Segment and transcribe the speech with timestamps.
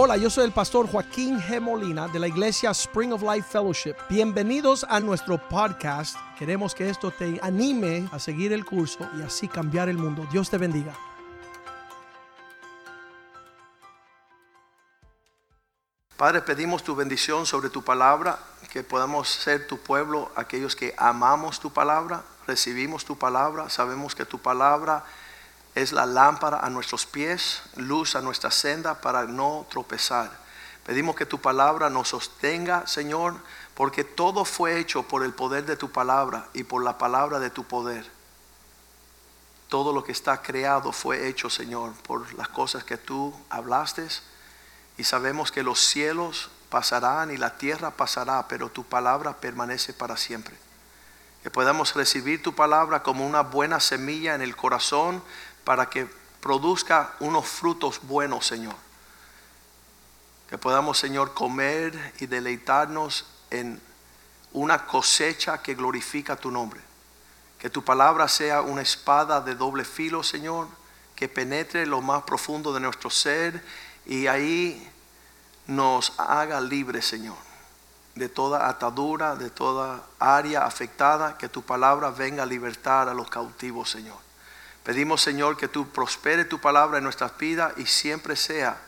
[0.00, 1.60] Hola, yo soy el pastor Joaquín G.
[1.60, 3.96] Molina de la iglesia Spring of Life Fellowship.
[4.08, 6.16] Bienvenidos a nuestro podcast.
[6.38, 10.24] Queremos que esto te anime a seguir el curso y así cambiar el mundo.
[10.30, 10.94] Dios te bendiga.
[16.16, 18.38] Padre, pedimos tu bendición sobre tu palabra,
[18.72, 24.24] que podamos ser tu pueblo, aquellos que amamos tu palabra, recibimos tu palabra, sabemos que
[24.24, 25.04] tu palabra
[25.78, 30.30] es la lámpara a nuestros pies, luz a nuestra senda para no tropezar.
[30.84, 33.36] Pedimos que tu palabra nos sostenga, Señor,
[33.74, 37.50] porque todo fue hecho por el poder de tu palabra y por la palabra de
[37.50, 38.10] tu poder.
[39.68, 44.08] Todo lo que está creado fue hecho, Señor, por las cosas que tú hablaste.
[44.96, 50.16] Y sabemos que los cielos pasarán y la tierra pasará, pero tu palabra permanece para
[50.16, 50.56] siempre.
[51.42, 55.22] Que podamos recibir tu palabra como una buena semilla en el corazón
[55.68, 56.08] para que
[56.40, 58.74] produzca unos frutos buenos, Señor.
[60.48, 63.78] Que podamos, Señor, comer y deleitarnos en
[64.54, 66.80] una cosecha que glorifica tu nombre.
[67.58, 70.68] Que tu palabra sea una espada de doble filo, Señor,
[71.14, 73.62] que penetre lo más profundo de nuestro ser
[74.06, 74.90] y ahí
[75.66, 77.36] nos haga libres, Señor,
[78.14, 83.28] de toda atadura, de toda área afectada, que tu palabra venga a libertar a los
[83.28, 84.27] cautivos, Señor.
[84.88, 88.78] Pedimos, Señor, que tú prospere tu palabra en nuestras vidas y siempre sea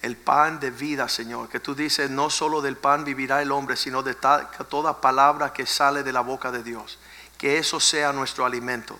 [0.00, 1.50] el pan de vida, Señor.
[1.50, 5.66] Que tú dices, no solo del pan vivirá el hombre, sino de toda palabra que
[5.66, 6.98] sale de la boca de Dios.
[7.36, 8.96] Que eso sea nuestro alimento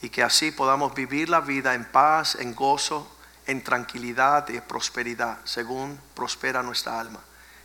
[0.00, 3.14] y que así podamos vivir la vida en paz, en gozo,
[3.46, 7.20] en tranquilidad y prosperidad, según prospera nuestra alma.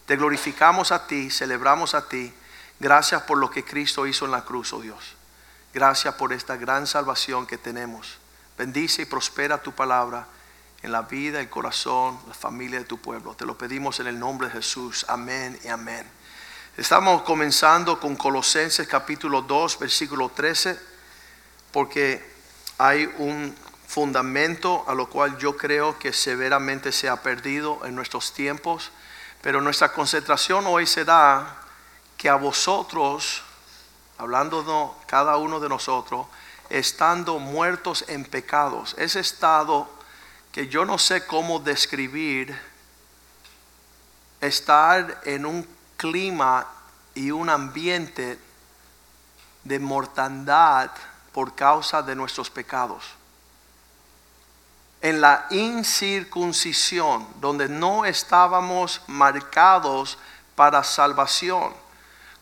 [0.06, 2.34] Te glorificamos a ti, celebramos a ti.
[2.78, 5.15] Gracias por lo que Cristo hizo en la cruz, oh Dios.
[5.76, 8.16] Gracias por esta gran salvación que tenemos.
[8.58, 10.26] Bendice y prospera tu palabra
[10.82, 13.34] en la vida, el corazón, la familia de tu pueblo.
[13.34, 15.06] Te lo pedimos en el nombre de Jesús.
[15.10, 16.10] Amén y amén.
[16.78, 20.80] Estamos comenzando con Colosenses capítulo 2, versículo 13,
[21.74, 22.26] porque
[22.78, 23.54] hay un
[23.86, 28.92] fundamento a lo cual yo creo que severamente se ha perdido en nuestros tiempos,
[29.42, 31.58] pero nuestra concentración hoy será
[32.16, 33.44] que a vosotros
[34.18, 36.28] hablando de cada uno de nosotros,
[36.70, 38.96] estando muertos en pecados.
[38.98, 39.88] Ese estado
[40.52, 42.58] que yo no sé cómo describir,
[44.40, 45.68] estar en un
[45.98, 46.66] clima
[47.14, 48.40] y un ambiente
[49.64, 50.92] de mortandad
[51.34, 53.04] por causa de nuestros pecados.
[55.02, 60.18] En la incircuncisión, donde no estábamos marcados
[60.56, 61.85] para salvación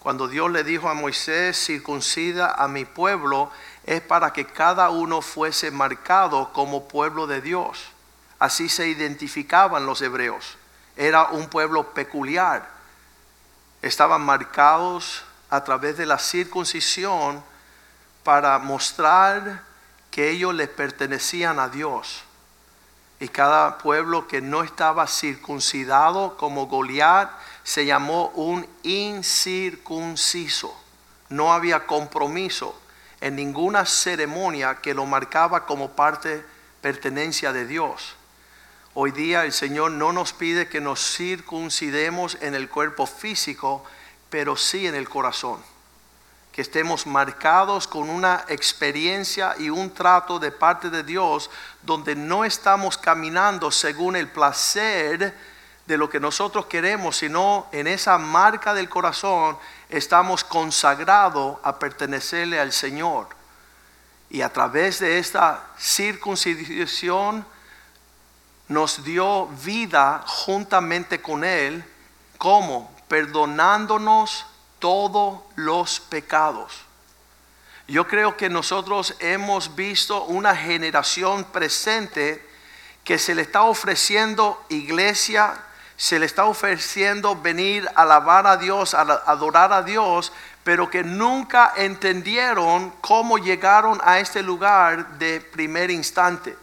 [0.03, 3.49] cuando Dios le dijo a Moisés, circuncida a mi pueblo,
[3.85, 7.79] es para que cada uno fuese marcado como pueblo de Dios.
[8.37, 10.57] Así se identificaban los hebreos.
[10.97, 12.69] Era un pueblo peculiar.
[13.81, 17.41] Estaban marcados a través de la circuncisión
[18.25, 19.63] para mostrar
[20.11, 22.23] que ellos le pertenecían a Dios.
[23.21, 27.31] Y cada pueblo que no estaba circuncidado como Goliat
[27.63, 30.75] se llamó un incircunciso.
[31.29, 32.79] No había compromiso
[33.21, 36.45] en ninguna ceremonia que lo marcaba como parte
[36.81, 38.15] pertenencia de Dios.
[38.93, 43.83] Hoy día el Señor no nos pide que nos circuncidemos en el cuerpo físico,
[44.29, 45.59] pero sí en el corazón.
[46.51, 51.49] Que estemos marcados con una experiencia y un trato de parte de Dios
[51.81, 55.33] donde no estamos caminando según el placer
[55.85, 59.57] de lo que nosotros queremos, sino en esa marca del corazón
[59.89, 63.27] estamos consagrados a pertenecerle al Señor.
[64.29, 67.45] Y a través de esta circuncisión
[68.69, 71.83] nos dio vida juntamente con Él,
[72.37, 74.45] como perdonándonos
[74.79, 76.73] todos los pecados.
[77.87, 82.47] Yo creo que nosotros hemos visto una generación presente
[83.03, 85.61] que se le está ofreciendo iglesia
[85.97, 90.31] se le está ofreciendo venir a alabar a Dios, a adorar a Dios,
[90.63, 96.57] pero que nunca entendieron cómo llegaron a este lugar de primer instante.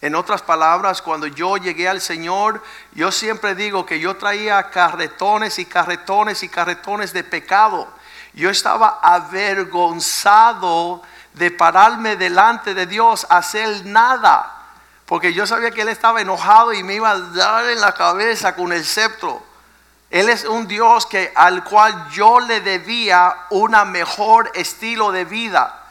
[0.00, 2.62] En otras palabras, cuando yo llegué al Señor,
[2.92, 7.88] yo siempre digo que yo traía carretones y carretones y carretones de pecado.
[8.34, 11.02] Yo estaba avergonzado
[11.34, 14.55] de pararme delante de Dios, hacer nada
[15.06, 18.56] porque yo sabía que él estaba enojado y me iba a dar en la cabeza
[18.56, 19.42] con el sceptro.
[20.10, 25.84] Él es un Dios que al cual yo le debía un mejor estilo de vida.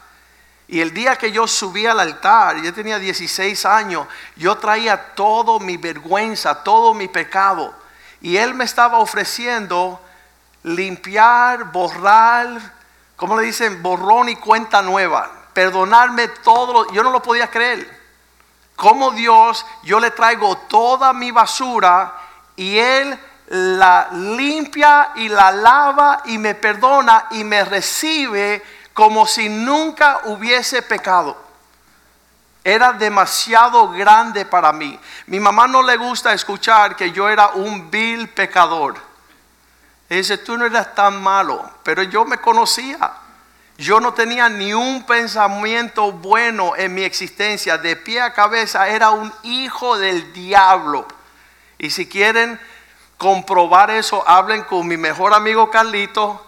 [0.68, 5.60] Y el día que yo subí al altar, yo tenía 16 años, yo traía todo
[5.60, 7.72] mi vergüenza, todo mi pecado.
[8.20, 10.00] Y Él me estaba ofreciendo
[10.64, 12.48] limpiar, borrar,
[13.14, 13.82] ¿cómo le dicen?
[13.82, 15.30] Borrón y cuenta nueva.
[15.52, 16.92] Perdonarme todo.
[16.92, 17.95] Yo no lo podía creer.
[18.76, 22.14] Como Dios, yo le traigo toda mi basura
[22.54, 23.18] y Él
[23.48, 28.62] la limpia y la lava y me perdona y me recibe
[28.92, 31.36] como si nunca hubiese pecado.
[32.64, 34.98] Era demasiado grande para mí.
[35.26, 38.96] Mi mamá no le gusta escuchar que yo era un vil pecador.
[40.08, 43.12] dice, tú no eras tan malo, pero yo me conocía.
[43.78, 47.76] Yo no tenía ni un pensamiento bueno en mi existencia.
[47.76, 51.06] De pie a cabeza era un hijo del diablo.
[51.78, 52.58] Y si quieren
[53.18, 56.46] comprobar eso, hablen con mi mejor amigo Carlito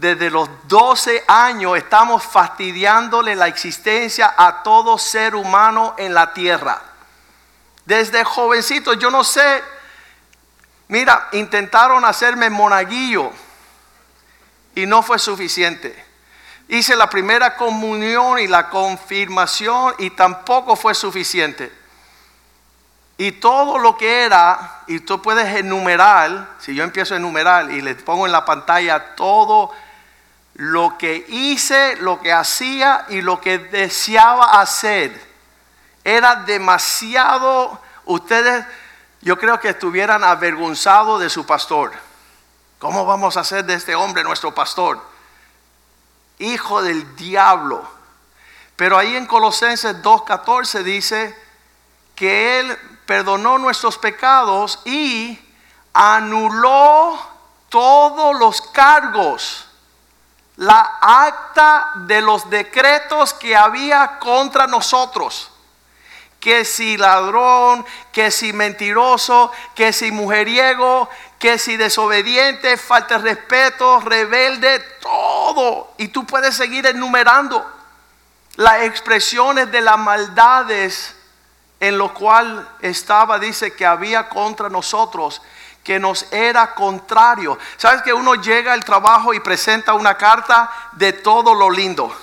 [0.00, 6.80] desde los 12 años estamos fastidiándole la existencia a todo ser humano en la tierra.
[7.84, 9.62] Desde jovencito, yo no sé,
[10.88, 13.30] mira, intentaron hacerme monaguillo
[14.74, 16.09] y no fue suficiente.
[16.70, 21.72] Hice la primera comunión y la confirmación y tampoco fue suficiente.
[23.18, 27.80] Y todo lo que era, y tú puedes enumerar, si yo empiezo a enumerar y
[27.80, 29.72] le pongo en la pantalla todo
[30.54, 35.20] lo que hice, lo que hacía y lo que deseaba hacer.
[36.04, 38.64] Era demasiado, ustedes
[39.22, 41.92] yo creo que estuvieran avergonzados de su pastor.
[42.78, 45.09] ¿Cómo vamos a hacer de este hombre nuestro pastor?
[46.40, 47.82] Hijo del diablo.
[48.76, 51.36] Pero ahí en Colosenses 2.14 dice
[52.14, 55.38] que Él perdonó nuestros pecados y
[55.92, 57.18] anuló
[57.68, 59.66] todos los cargos
[60.60, 65.50] la acta de los decretos que había contra nosotros.
[66.38, 71.08] Que si ladrón, que si mentiroso, que si mujeriego,
[71.40, 75.94] que si desobediente, falta de respeto, rebelde, todo.
[75.96, 77.66] Y tú puedes seguir enumerando
[78.56, 81.16] las expresiones de las maldades
[81.80, 85.40] en lo cual estaba, dice, que había contra nosotros
[85.82, 87.58] que nos era contrario.
[87.78, 92.14] ¿Sabes que uno llega al trabajo y presenta una carta de todo lo lindo?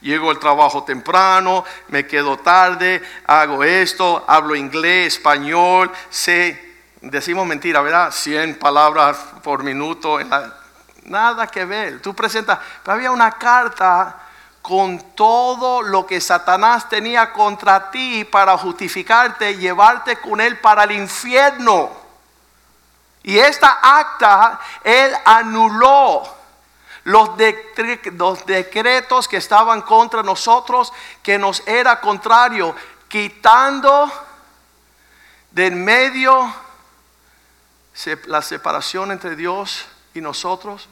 [0.00, 6.69] Llego al trabajo temprano, me quedo tarde, hago esto, hablo inglés, español, sé,
[7.00, 8.10] decimos mentira, ¿verdad?
[8.12, 10.18] 100 palabras por minuto.
[11.04, 12.00] nada que ver.
[12.00, 14.16] Tú presentas, pero había una carta
[14.62, 20.92] con todo lo que Satanás tenía contra ti para justificarte, llevarte con él para el
[20.92, 21.90] infierno.
[23.22, 26.22] Y esta acta, él anuló
[27.04, 30.92] los, decretos que estaban contra nosotros,
[31.22, 32.74] que nos era contrario,
[33.08, 34.10] quitando
[35.50, 36.54] de medio
[38.26, 40.88] la separación entre Dios y nosotros.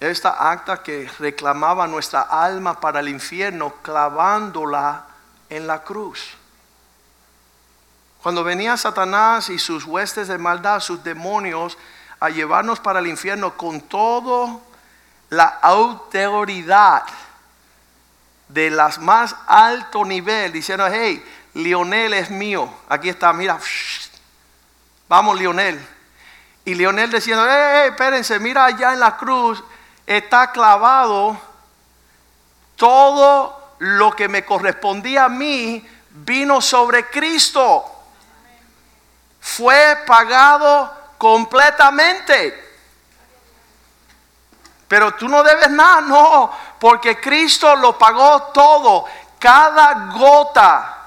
[0.00, 5.04] Esta acta que reclamaba nuestra alma para el infierno, clavándola
[5.48, 6.36] en la cruz.
[8.22, 11.78] Cuando venía Satanás y sus huestes de maldad, sus demonios,
[12.20, 14.60] a llevarnos para el infierno con todo
[15.30, 17.04] la autoridad
[18.48, 23.58] de las más alto nivel, diciendo, hey, Lionel es mío, aquí está, mira,
[25.08, 25.97] vamos Lionel.
[26.68, 29.64] Y Lionel diciendo, hey, espérense, mira allá en la cruz,
[30.06, 31.34] está clavado
[32.76, 37.86] todo lo que me correspondía a mí, vino sobre Cristo
[39.40, 42.76] fue pagado completamente.
[44.88, 49.06] Pero tú no debes nada, no, porque Cristo lo pagó todo.
[49.38, 50.97] Cada gota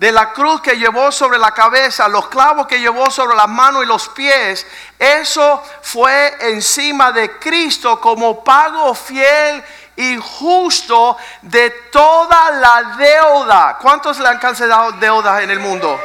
[0.00, 3.84] de la cruz que llevó sobre la cabeza, los clavos que llevó sobre las manos
[3.84, 4.66] y los pies,
[4.98, 9.62] eso fue encima de Cristo como pago fiel
[9.96, 13.76] y justo de toda la deuda.
[13.78, 16.00] ¿Cuántos le han cancelado deudas en el mundo?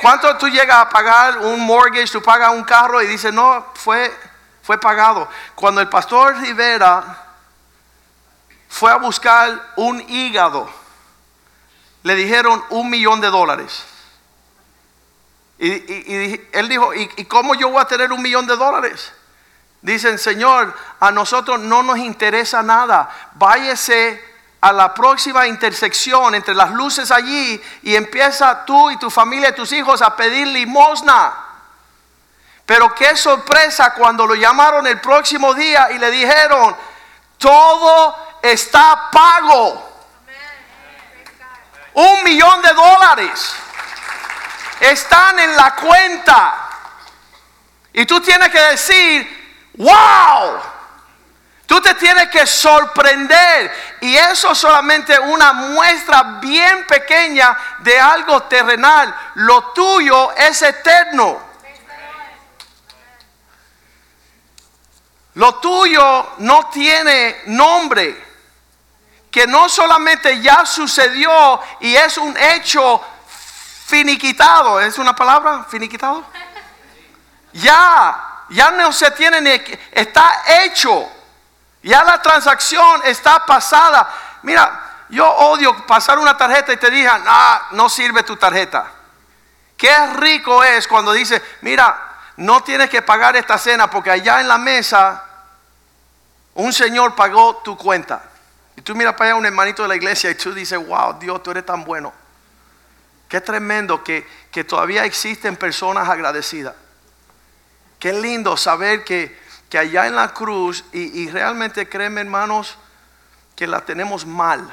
[0.00, 4.10] ¿Cuánto tú llegas a pagar un mortgage, tú pagas un carro y dices, no, fue,
[4.62, 5.28] fue pagado?
[5.54, 7.04] Cuando el pastor Rivera
[8.70, 10.85] fue a buscar un hígado,
[12.06, 13.84] le dijeron un millón de dólares.
[15.58, 19.12] Y, él dijo, ¿y, ¿y cómo yo voy a tener un millón de dólares?
[19.82, 23.10] Dicen, Señor, a nosotros no nos interesa nada.
[23.34, 24.22] Váyese
[24.60, 29.56] a la próxima intersección entre las luces allí y empieza tú y tu familia y
[29.56, 31.34] tus hijos a pedir limosna.
[32.64, 36.76] Pero qué sorpresa cuando lo llamaron el próximo día y le dijeron,
[37.36, 39.85] todo está pago.
[41.96, 43.56] Un millón de dólares
[44.80, 46.68] están en la cuenta.
[47.94, 50.60] Y tú tienes que decir, wow.
[51.64, 53.96] Tú te tienes que sorprender.
[54.02, 59.14] Y eso es solamente una muestra bien pequeña de algo terrenal.
[59.36, 61.40] Lo tuyo es eterno.
[65.32, 68.25] Lo tuyo no tiene nombre.
[69.36, 73.02] Que no solamente ya sucedió y es un hecho
[73.84, 74.80] finiquitado.
[74.80, 75.66] ¿Es una palabra?
[75.68, 76.24] Finiquitado.
[77.52, 79.50] Ya, ya no se tiene ni...
[79.92, 81.06] Está hecho.
[81.82, 84.08] Ya la transacción está pasada.
[84.40, 88.90] Mira, yo odio pasar una tarjeta y te digan, ah, no sirve tu tarjeta.
[89.76, 91.94] Qué rico es cuando dice, mira,
[92.38, 95.22] no tienes que pagar esta cena porque allá en la mesa
[96.54, 98.30] un señor pagó tu cuenta.
[98.76, 101.42] Y tú miras para allá un hermanito de la iglesia y tú dices, wow, Dios,
[101.42, 102.12] tú eres tan bueno.
[103.28, 106.74] Qué tremendo que, que todavía existen personas agradecidas.
[107.98, 109.36] Qué lindo saber que,
[109.68, 112.76] que allá en la cruz, y, realmente créeme hermanos,
[113.56, 114.72] que la tenemos mal.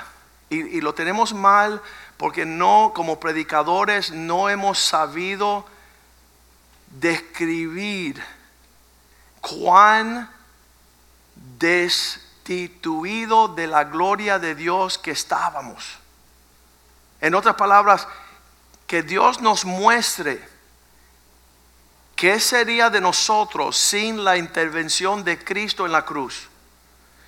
[0.50, 1.82] Y, y, lo tenemos mal
[2.18, 5.66] porque no, como predicadores, no hemos sabido
[7.00, 8.22] describir
[9.42, 10.30] cuán
[12.44, 15.98] destituido de la gloria de Dios que estábamos.
[17.22, 18.08] En otras palabras,
[18.86, 20.46] que Dios nos muestre
[22.16, 26.50] qué sería de nosotros sin la intervención de Cristo en la cruz.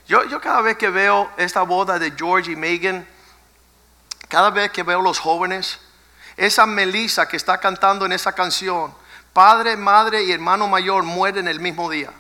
[0.08, 3.08] Yo, yo cada vez que veo esta boda de George y Megan,
[4.28, 5.80] cada vez que veo los jóvenes,
[6.36, 8.94] esa Melissa que está cantando en esa canción,
[9.32, 12.12] padre, madre y hermano mayor mueren el mismo día.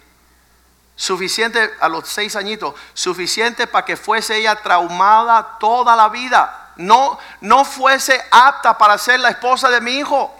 [0.95, 6.71] Suficiente a los seis añitos, suficiente para que fuese ella traumada toda la vida.
[6.77, 10.33] No, no fuese apta para ser la esposa de mi hijo.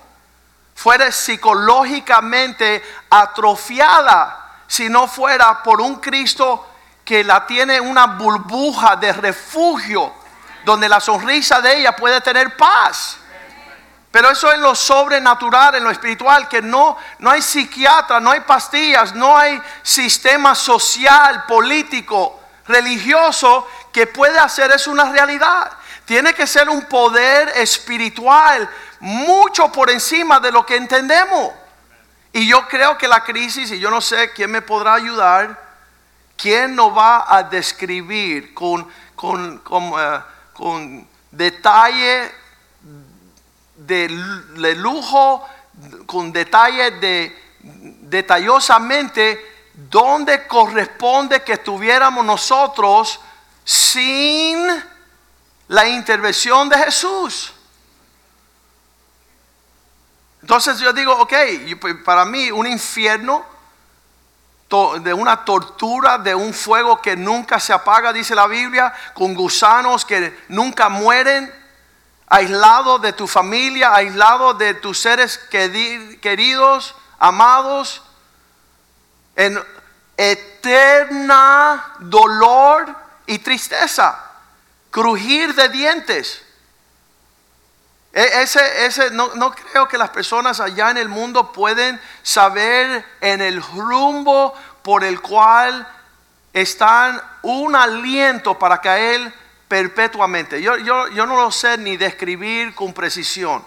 [0.75, 6.67] Fuera psicológicamente atrofiada si no fuera por un Cristo
[7.03, 10.12] que la tiene una burbuja de refugio
[10.65, 13.17] donde la sonrisa de ella puede tener paz.
[14.15, 18.39] Pero eso es lo sobrenatural, en lo espiritual, que no, no hay psiquiatra, no hay
[18.39, 25.69] pastillas, no hay sistema social, político, religioso que puede hacer eso una realidad.
[26.05, 28.69] Tiene que ser un poder espiritual
[29.01, 31.51] mucho por encima de lo que entendemos.
[32.31, 35.62] Y yo creo que la crisis, y yo no sé quién me podrá ayudar,
[36.38, 40.22] quién nos va a describir con, con, con, eh,
[40.53, 42.45] con detalle
[43.75, 44.10] de,
[44.75, 45.48] lujo,
[46.05, 53.20] con detalle de detallosamente donde corresponde que estuviéramos nosotros
[53.63, 54.67] sin
[55.67, 57.51] la intervención de Jesús.
[60.41, 61.34] Entonces yo digo, ok,
[61.82, 63.44] pues, para mí un infierno
[65.01, 70.05] de una tortura, de un fuego que nunca se apaga, dice la Biblia, con gusanos
[70.05, 71.51] que nunca mueren
[72.27, 78.01] aislado de tu familia, aislado de tus seres queridos, amados,
[79.36, 79.62] en
[80.17, 82.96] eterna dolor
[83.27, 84.20] y tristeza,
[84.91, 86.41] crujir de dientes.
[88.13, 93.05] E, ese, ese, no, no, creo que las personas allá en el mundo pueden saber
[93.20, 94.53] en el rumbo
[94.84, 95.86] por el cual
[96.53, 99.34] están un aliento para caer
[99.75, 100.62] perpetuamente.
[100.62, 103.62] Yo, yo, yo no lo sé ni describir con precisión.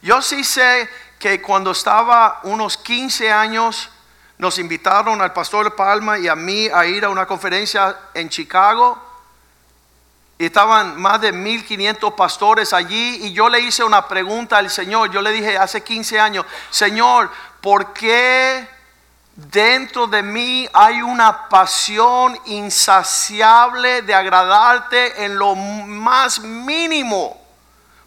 [0.00, 3.90] Yo sí sé que cuando estaba unos 15 años,
[4.38, 8.98] nos invitaron al pastor Palma y a mí a ir a una conferencia en Chicago.
[10.38, 15.10] Y estaban más de 1500 pastores allí y yo le hice una pregunta al Señor.
[15.10, 18.66] Yo le dije hace 15 años, Señor, ¿por qué
[19.34, 27.40] Dentro de mí hay una pasión insaciable de agradarte en lo más mínimo.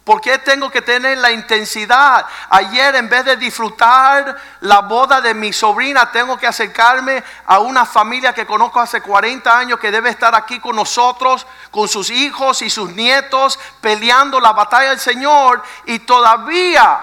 [0.04, 2.26] ¿Por qué tengo que tener la intensidad?
[2.50, 7.86] Ayer en vez de disfrutar la boda de mi sobrina, tengo que acercarme a una
[7.86, 12.60] familia que conozco hace 40 años que debe estar aquí con nosotros, con sus hijos
[12.60, 15.62] y sus nietos, peleando la batalla del Señor.
[15.86, 17.00] Y todavía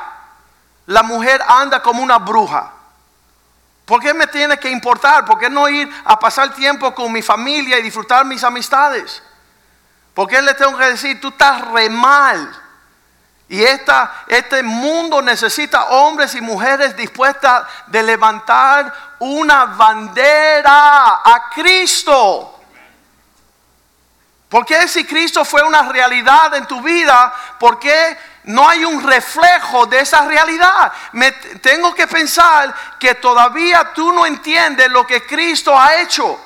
[0.85, 2.80] la mujer anda como una bruja.
[3.85, 5.25] ¿Por qué me tiene que importar?
[5.25, 9.21] ¿Por qué no ir a pasar tiempo con mi familia y disfrutar mis amistades?
[10.13, 12.61] ¿Por qué le tengo que decir, tú estás re mal?
[13.49, 22.59] Y esta, este mundo necesita hombres y mujeres dispuestas de levantar una bandera a Cristo.
[24.47, 29.03] ¿Por qué si Cristo fue una realidad en tu vida, por qué no hay un
[29.03, 30.91] reflejo de esa realidad?
[31.13, 36.39] Me tengo que pensar que todavía tú no entiendes lo que Cristo ha hecho.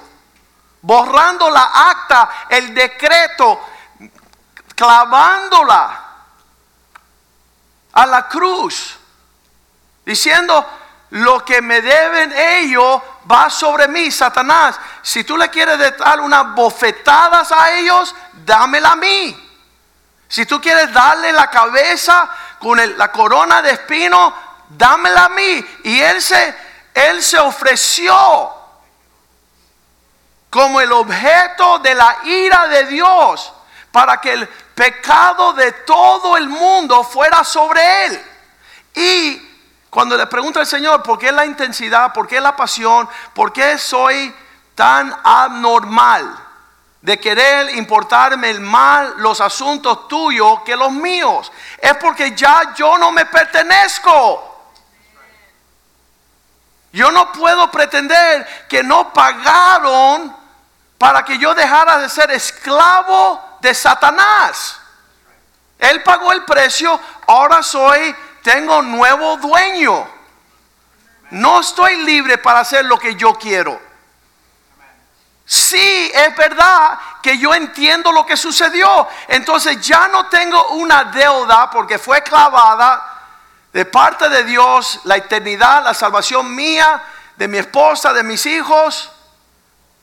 [0.81, 3.59] Borrando la acta, el decreto,
[4.75, 6.03] clavándola
[7.93, 8.97] a la cruz,
[10.05, 10.63] diciendo,
[11.11, 14.77] lo que me deben ellos va sobre mí, Satanás.
[15.01, 19.44] Si tú le quieres dar unas bofetadas a ellos, dámela a mí.
[20.27, 22.29] Si tú quieres darle la cabeza
[22.59, 24.33] con la corona de espino,
[24.69, 25.65] dámela a mí.
[25.83, 26.55] Y él se,
[26.93, 28.53] él se ofreció
[30.49, 33.53] como el objeto de la ira de Dios
[33.91, 38.25] para que el pecado de todo el mundo fuera sobre él.
[38.95, 39.55] Y
[39.89, 42.13] cuando le pregunto al Señor, ¿por qué la intensidad?
[42.13, 43.07] ¿Por qué la pasión?
[43.33, 44.33] ¿Por qué soy
[44.75, 46.44] tan abnormal
[47.05, 51.51] de querer importarme el mal, los asuntos tuyos que los míos?
[51.77, 54.73] Es porque ya yo no me pertenezco.
[56.91, 60.35] Yo no puedo pretender que no pagaron
[60.97, 64.81] para que yo dejara de ser esclavo de Satanás.
[65.77, 70.07] Él pagó el precio, ahora soy tengo nuevo dueño.
[71.29, 73.84] No estoy libre para hacer lo que yo quiero.
[75.45, 79.07] Sí, es verdad que yo entiendo lo que sucedió.
[79.27, 83.13] Entonces ya no tengo una deuda porque fue clavada
[83.71, 87.03] de parte de Dios la eternidad, la salvación mía,
[87.35, 89.11] de mi esposa, de mis hijos.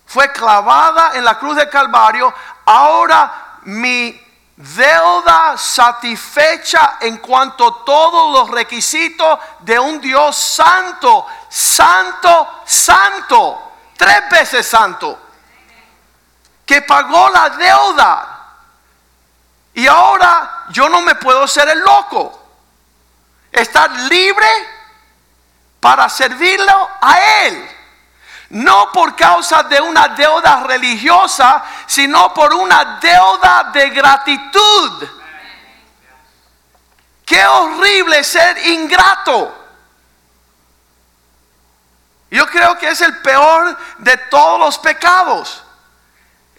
[0.06, 2.32] Fue clavada en la cruz del Calvario.
[2.66, 4.20] Ahora mi
[4.56, 14.28] deuda satisfecha en cuanto a todos los requisitos de un Dios santo, santo, santo, tres
[14.30, 15.18] veces santo,
[16.66, 18.38] que pagó la deuda.
[19.74, 22.40] Y ahora yo no me puedo ser el loco.
[23.50, 24.46] Estar libre
[25.80, 27.68] para servirlo a Él
[28.52, 35.08] no por causa de una deuda religiosa, sino por una deuda de gratitud.
[37.24, 39.58] Qué horrible ser ingrato.
[42.30, 45.64] Yo creo que es el peor de todos los pecados.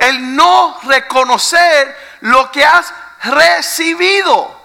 [0.07, 4.61] El no reconocer lo que has recibido.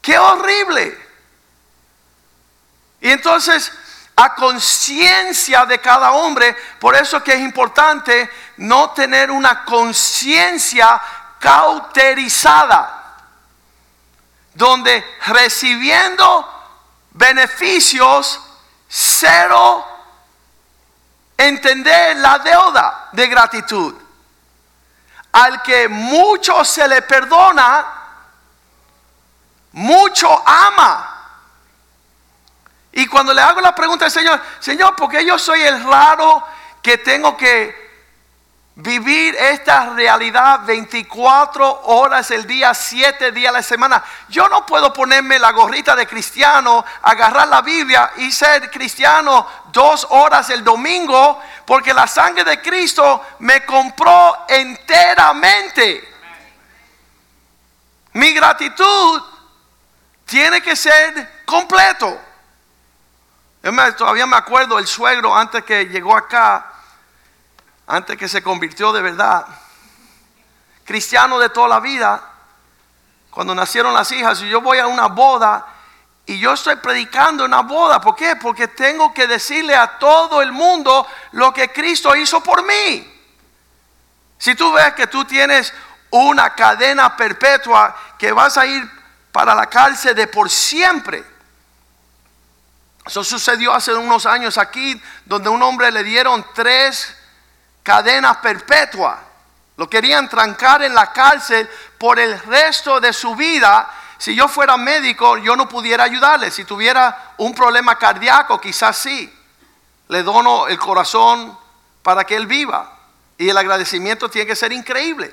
[0.00, 1.06] Qué horrible.
[3.00, 3.72] Y entonces
[4.16, 6.56] a conciencia de cada hombre.
[6.80, 11.00] Por eso que es importante no tener una conciencia
[11.38, 13.14] cauterizada,
[14.54, 16.48] donde recibiendo
[17.10, 18.40] beneficios,
[18.88, 19.95] cero
[21.36, 23.94] entender la deuda de gratitud.
[25.32, 27.86] Al que mucho se le perdona,
[29.72, 31.12] mucho ama.
[32.92, 36.42] Y cuando le hago la pregunta al Señor, Señor, ¿por qué yo soy el raro
[36.80, 37.85] que tengo que
[38.76, 44.04] vivir esta realidad 24 horas el día, 7 días a la semana?
[44.28, 50.06] Yo no puedo ponerme la gorrita de cristiano, agarrar la Biblia y ser cristiano dos
[50.10, 56.14] horas el domingo, porque la sangre de Cristo me compró enteramente.
[58.12, 59.22] Mi gratitud
[60.26, 62.20] tiene que ser completo.
[63.62, 66.75] Yo todavía me acuerdo el suegro antes que llegó acá,
[67.86, 69.46] antes que se convirtió de verdad,
[70.84, 72.22] cristiano de toda la vida,
[73.30, 75.66] cuando nacieron las hijas, y yo voy a una boda
[76.24, 78.34] y yo estoy predicando una boda, ¿por qué?
[78.36, 83.12] Porque tengo que decirle a todo el mundo lo que Cristo hizo por mí.
[84.38, 85.72] Si tú ves que tú tienes
[86.10, 88.90] una cadena perpetua que vas a ir
[89.30, 91.24] para la cárcel de por siempre,
[93.04, 97.15] eso sucedió hace unos años aquí, donde un hombre le dieron tres
[97.86, 99.16] cadenas perpetuas.
[99.76, 103.88] Lo querían trancar en la cárcel por el resto de su vida.
[104.18, 106.50] Si yo fuera médico, yo no pudiera ayudarle.
[106.50, 109.32] Si tuviera un problema cardíaco, quizás sí.
[110.08, 111.56] Le dono el corazón
[112.02, 112.92] para que él viva.
[113.38, 115.32] Y el agradecimiento tiene que ser increíble.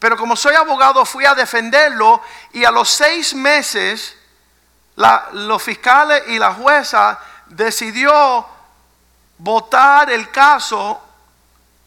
[0.00, 2.20] Pero como soy abogado, fui a defenderlo
[2.52, 4.16] y a los seis meses
[5.32, 8.44] los fiscales y la jueza decidió
[9.38, 11.05] votar el caso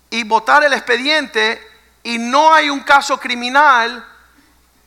[0.10, 1.66] y votar el expediente
[2.04, 4.06] y no hay un caso criminal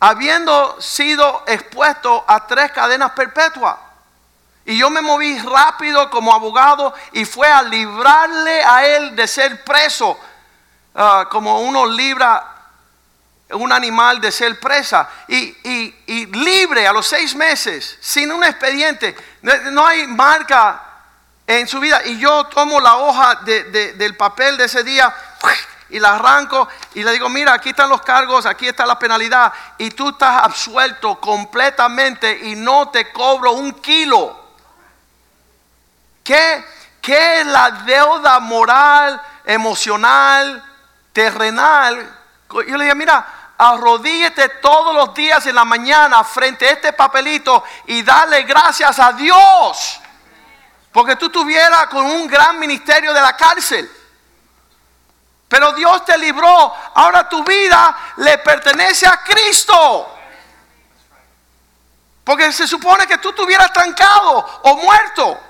[0.01, 3.77] habiendo sido expuesto a tres cadenas perpetuas.
[4.65, 9.65] Y yo me moví rápido como abogado y fue a librarle a él de ser
[9.65, 10.19] preso.
[10.95, 12.49] ah, como uno libra
[13.51, 18.43] un animal de ser presa y, y- y libre a los seis meses, sin un
[18.45, 20.83] expediente, no, no hay marca
[21.47, 22.03] en su vida.
[22.05, 25.15] Y yo tomo la hoja de- de- del papel de ese día
[25.91, 29.53] y la arranco y le digo, mira, aquí están los cargos, aquí está la penalidad
[29.79, 34.41] y tú estás absuelto completamente y no te cobro un kilo.
[36.25, 36.65] ¿Qué,
[37.01, 40.65] qué es la deuda moral, emocional,
[41.13, 42.19] terrenal?
[42.51, 43.27] Yo le dije, mira,
[43.59, 49.13] arrodíllate todos los días en la mañana frente a este papelito y dale gracias a
[49.13, 49.99] Dios.
[50.93, 53.91] Porque tú estuvieras con un gran ministerio de la cárcel.
[55.49, 56.75] Pero Dios te libró.
[56.95, 60.19] Ahora tu vida le pertenece a Cristo.
[62.25, 65.41] Porque se supone que tú estuvieras trancado o muerto.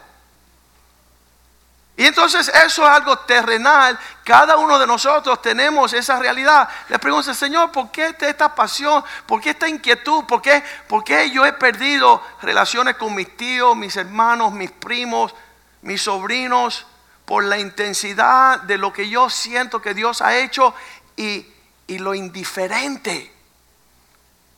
[1.97, 3.99] Y entonces eso es algo terrenal.
[4.25, 6.69] Cada uno de nosotros tenemos esa realidad.
[6.89, 9.05] Le pregunto, Señor, ¿por qué esta pasión?
[9.27, 10.25] ¿Por qué esta inquietud?
[10.25, 15.35] ¿Por qué, ¿Por qué yo he perdido relaciones con mis tíos, mis hermanos, mis primos,
[15.83, 16.87] mis sobrinos?
[17.27, 20.75] Por la intensidad de lo que yo siento que Dios ha hecho
[21.17, 21.47] y,
[21.87, 23.33] y lo indiferente.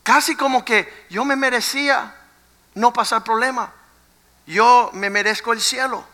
[0.02, 2.14] Casi como que yo me merecía
[2.74, 3.72] no pasar problema.
[4.46, 6.13] Yo me merezco el cielo.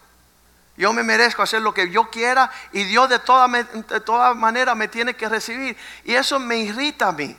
[0.81, 4.75] Yo me merezco hacer lo que yo quiera y Dios de toda, de toda manera
[4.75, 5.77] me tiene que recibir.
[6.05, 7.37] Y eso me irrita a mí.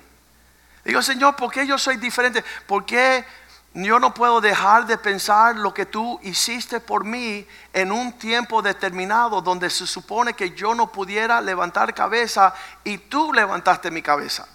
[0.85, 2.45] Digo, Señor, ¿por qué yo soy diferente?
[2.67, 3.25] ¿Por qué
[3.73, 8.61] yo no puedo dejar de pensar lo que tú hiciste por mí en un tiempo
[8.61, 14.47] determinado donde se supone que yo no pudiera levantar cabeza y tú levantaste mi cabeza?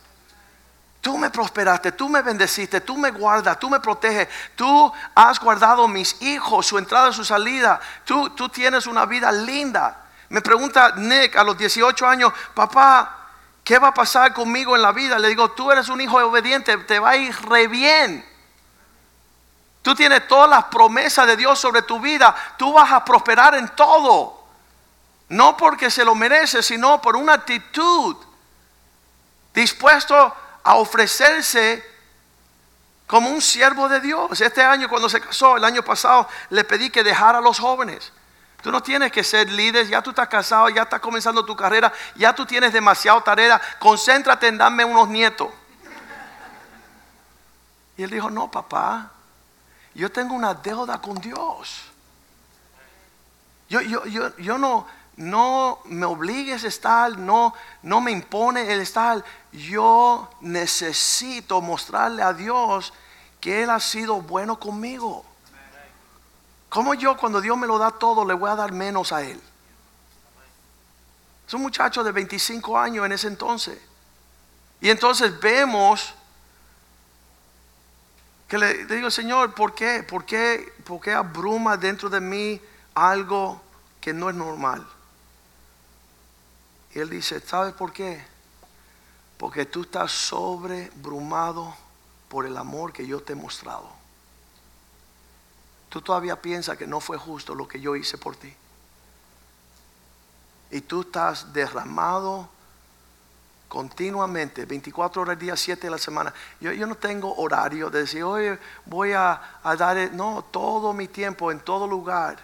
[1.06, 5.86] Tú me prosperaste, tú me bendeciste, tú me guardas, tú me proteges, tú has guardado
[5.86, 10.00] mis hijos, su entrada y su salida, tú, tú tienes una vida linda.
[10.30, 13.28] Me pregunta Nick a los 18 años, papá,
[13.62, 15.16] ¿qué va a pasar conmigo en la vida?
[15.20, 18.28] Le digo, tú eres un hijo obediente, te va a ir re bien.
[19.82, 23.68] Tú tienes todas las promesas de Dios sobre tu vida, tú vas a prosperar en
[23.76, 24.44] todo.
[25.28, 28.16] No porque se lo mereces, sino por una actitud
[29.54, 30.34] dispuesto
[30.66, 31.88] a ofrecerse
[33.06, 34.40] como un siervo de Dios.
[34.40, 38.12] Este año cuando se casó, el año pasado, le pedí que dejara a los jóvenes.
[38.62, 41.92] Tú no tienes que ser líder, ya tú estás casado, ya estás comenzando tu carrera,
[42.16, 45.50] ya tú tienes demasiado tarea, concéntrate en darme unos nietos.
[47.96, 49.12] Y él dijo, no, papá,
[49.94, 51.82] yo tengo una deuda con Dios.
[53.68, 58.80] Yo, yo, yo, yo no, no me obligues a estar, no, no me impone el
[58.80, 59.24] estar.
[59.52, 62.92] Yo necesito mostrarle a Dios
[63.40, 65.24] que Él ha sido bueno conmigo.
[66.68, 69.40] ¿Cómo yo cuando Dios me lo da todo le voy a dar menos a Él?
[71.46, 73.78] Es un muchacho de 25 años en ese entonces.
[74.80, 76.12] Y entonces vemos
[78.48, 80.02] que le digo, Señor, ¿por qué?
[80.02, 80.74] ¿Por qué?
[80.84, 82.60] ¿Por qué abruma dentro de mí
[82.94, 83.62] algo
[84.00, 84.86] que no es normal?
[86.96, 88.24] Y él dice, ¿sabes por qué?
[89.36, 91.76] Porque tú estás sobrebrumado
[92.30, 93.86] por el amor que yo te he mostrado.
[95.90, 98.50] Tú todavía piensas que no fue justo lo que yo hice por ti.
[100.70, 102.48] Y tú estás derramado
[103.68, 106.32] continuamente, 24 horas al día, 7 de la semana.
[106.62, 109.38] Yo, no tengo horario de decir, oye, voy a,
[109.78, 110.16] dar, el-".
[110.16, 112.38] no, todo mi tiempo, en todo lugar,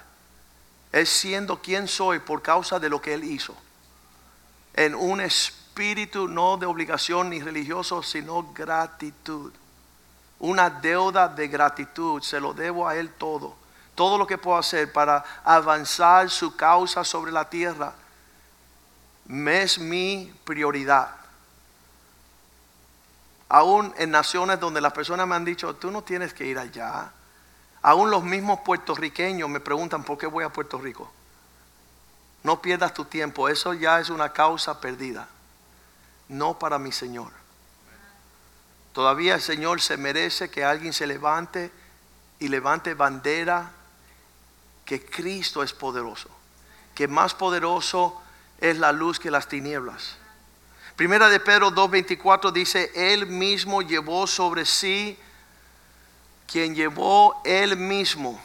[0.92, 3.56] es siendo quien soy por causa de lo que Él hizo.
[4.74, 9.52] En un espíritu no de obligación ni religioso, sino gratitud.
[10.38, 13.54] Una deuda de gratitud, se lo debo a Él todo.
[13.94, 17.92] Todo lo que puedo hacer para avanzar su causa sobre la tierra
[19.28, 21.10] es mi prioridad.
[23.48, 27.12] Aún en naciones donde las personas me han dicho, tú no tienes que ir allá.
[27.82, 31.12] Aún los mismos puertorriqueños me preguntan, ¿por qué voy a Puerto Rico?
[32.42, 35.28] No pierdas tu tiempo, eso ya es una causa perdida.
[36.28, 37.30] No para mi Señor.
[38.92, 41.70] Todavía el Señor se merece que alguien se levante
[42.38, 43.70] y levante bandera
[44.84, 46.28] que Cristo es poderoso,
[46.94, 48.20] que más poderoso
[48.58, 50.16] es la luz que las tinieblas.
[50.96, 55.18] Primera de Pedro 2.24 dice, Él mismo llevó sobre sí,
[56.46, 58.38] quien llevó Él mismo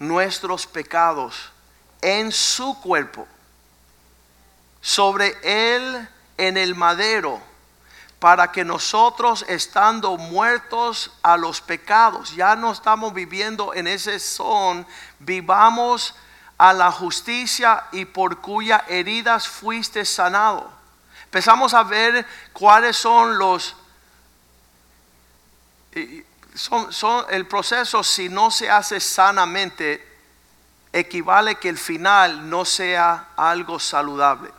[0.00, 1.52] nuestros pecados
[2.00, 3.26] en su cuerpo,
[4.82, 7.40] sobre Él en el madero,
[8.18, 14.86] para que nosotros estando muertos a los pecados, ya no estamos viviendo en ese son,
[15.20, 16.14] vivamos
[16.58, 20.70] a la justicia y por cuya heridas fuiste sanado.
[21.24, 23.76] empezamos a ver cuáles son los...
[26.54, 30.06] Son, son, el proceso, si no se hace sanamente,
[30.92, 34.50] equivale que el final no sea algo saludable.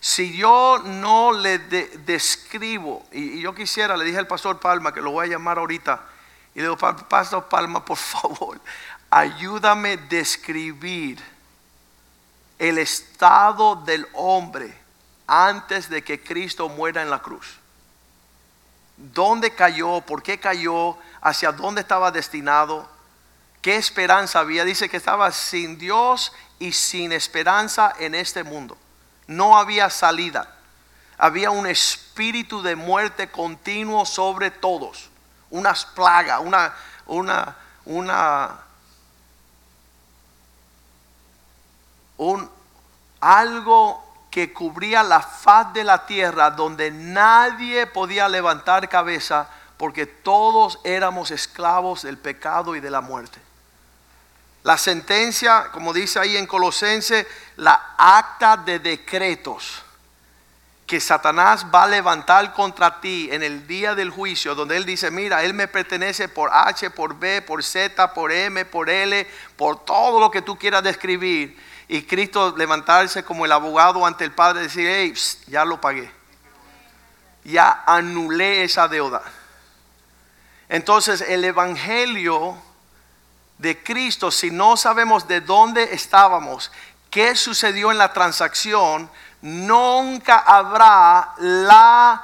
[0.00, 5.10] Si yo no le describo, y, yo quisiera, le dije al pastor Palma, que lo
[5.10, 6.00] voy a llamar ahorita,
[6.54, 8.60] y le digo, pastor Palma, por favor,
[9.10, 11.22] ayúdame a describir
[12.58, 14.76] el estado del hombre
[15.26, 17.58] antes de que Cristo muera en la cruz.
[18.96, 20.00] ¿Dónde cayó?
[20.00, 20.96] ¿Por qué cayó?
[21.20, 22.88] ¿Hacia dónde estaba destinado?
[23.62, 24.64] ¿Qué esperanza había?
[24.64, 28.76] Dice que estaba sin Dios y sin esperanza en este mundo.
[29.28, 30.52] No había salida.
[31.16, 35.10] Había un espíritu de muerte continuo sobre todos.
[35.50, 36.74] Unas plagas, una,
[37.06, 38.58] una, una,
[42.16, 42.50] un,
[43.20, 50.80] algo que cubría la faz de la tierra donde nadie podía levantar cabeza porque todos
[50.84, 53.47] éramos esclavos del pecado y de la muerte.
[54.64, 59.82] La sentencia, como dice ahí en Colosense, la acta de decretos
[60.88, 65.10] que Satanás va a levantar contra ti en el día del juicio, donde él dice,
[65.10, 69.84] mira, él me pertenece por H, por B, por Z, por M, por L, por
[69.84, 71.62] todo lo que tú quieras describir.
[71.88, 75.14] Y Cristo levantarse como el abogado ante el Padre y decir, hey,
[75.46, 76.10] ya lo pagué.
[77.44, 79.20] Ya anulé esa deuda.
[80.70, 82.56] Entonces el Evangelio
[83.58, 86.70] de Cristo, si no sabemos de dónde estábamos,
[87.10, 89.10] qué sucedió en la transacción,
[89.42, 92.22] nunca habrá la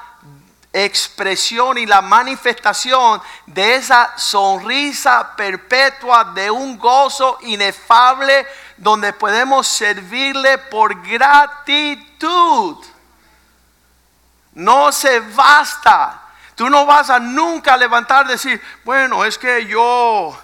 [0.73, 10.59] expresión y la manifestación de esa sonrisa perpetua de un gozo inefable donde podemos servirle
[10.59, 12.77] por gratitud.
[14.55, 16.21] No se basta.
[16.57, 20.37] Tú no vas a nunca levantar y decir, bueno, es que yo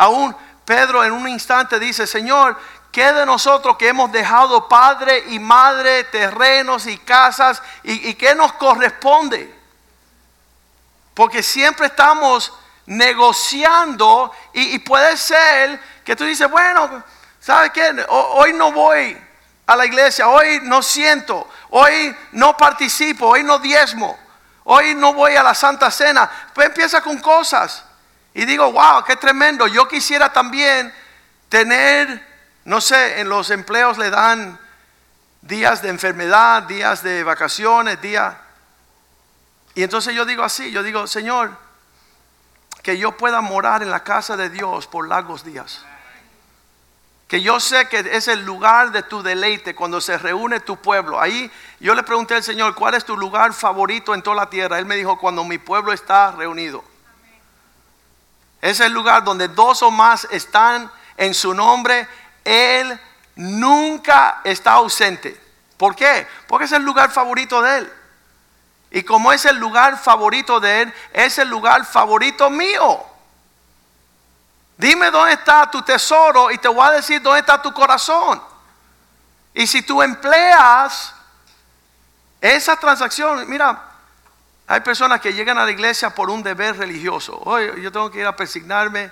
[0.00, 0.34] Aún
[0.64, 2.56] Pedro en un instante dice, Señor,
[2.90, 7.62] ¿qué de nosotros que hemos dejado padre y madre, terrenos y casas?
[7.82, 9.54] ¿Y, qué nos corresponde?
[11.12, 12.50] Porque siempre estamos
[12.86, 17.04] negociando y, puede ser que tú dices, bueno,
[17.38, 18.06] ¿sabes qué?
[18.08, 19.14] Hoy no voy
[19.66, 24.18] a la iglesia, hoy no siento, hoy no participo, hoy no diezmo,
[24.64, 26.30] hoy no voy a la Santa Cena.
[26.54, 27.84] Pues empieza con cosas.
[28.34, 29.66] Y digo, wow, qué tremendo.
[29.66, 30.92] Yo quisiera también
[31.48, 32.26] tener,
[32.64, 34.58] no sé, en los empleos le dan
[35.42, 38.34] días de enfermedad, días de vacaciones, días.
[39.74, 41.56] Y entonces yo digo así, yo digo, Señor,
[42.82, 45.84] que yo pueda morar en la casa de Dios por largos días.
[47.28, 51.20] Que yo sé que es el lugar de tu deleite cuando se reúne tu pueblo.
[51.20, 54.78] Ahí yo le pregunté al Señor, ¿cuál es tu lugar favorito en toda la tierra?
[54.78, 56.82] Él me dijo, cuando mi pueblo está reunido.
[58.60, 62.06] Es el lugar donde dos o más están en su nombre.
[62.44, 63.00] Él
[63.36, 65.40] nunca está ausente.
[65.76, 66.26] ¿Por qué?
[66.46, 67.92] Porque es el lugar favorito de Él.
[68.90, 73.04] Y como es el lugar favorito de Él, es el lugar favorito mío.
[74.76, 78.42] Dime dónde está tu tesoro y te voy a decir dónde está tu corazón.
[79.54, 81.14] Y si tú empleas
[82.40, 83.89] esa transacción, mira,
[84.70, 87.36] hay personas que llegan a la iglesia por un deber religioso.
[87.44, 89.10] Hoy yo tengo que ir a persignarme.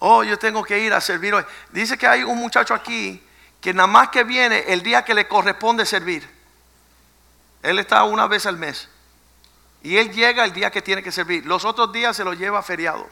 [0.00, 1.44] Oh, yo tengo que ir a servir hoy.
[1.70, 3.24] Dice que hay un muchacho aquí
[3.60, 6.28] que nada más que viene el día que le corresponde servir.
[7.62, 8.88] Él está una vez al mes.
[9.84, 11.46] Y él llega el día que tiene que servir.
[11.46, 13.08] Los otros días se lo lleva feriado.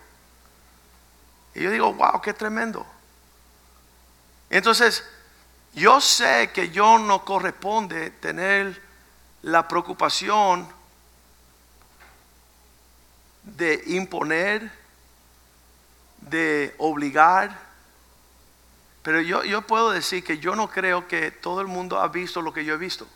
[1.54, 2.85] Y yo digo, wow, qué tremendo.
[4.50, 5.09] Entonces,
[5.74, 8.82] yo sé que yo no corresponde tener
[9.42, 10.74] la preocupación
[13.46, 14.70] de imponer,
[16.20, 17.59] de obligar.
[19.02, 22.42] Pero yo, yo puedo decir que yo no creo que todo el mundo ha visto
[22.42, 23.06] lo que yo he visto.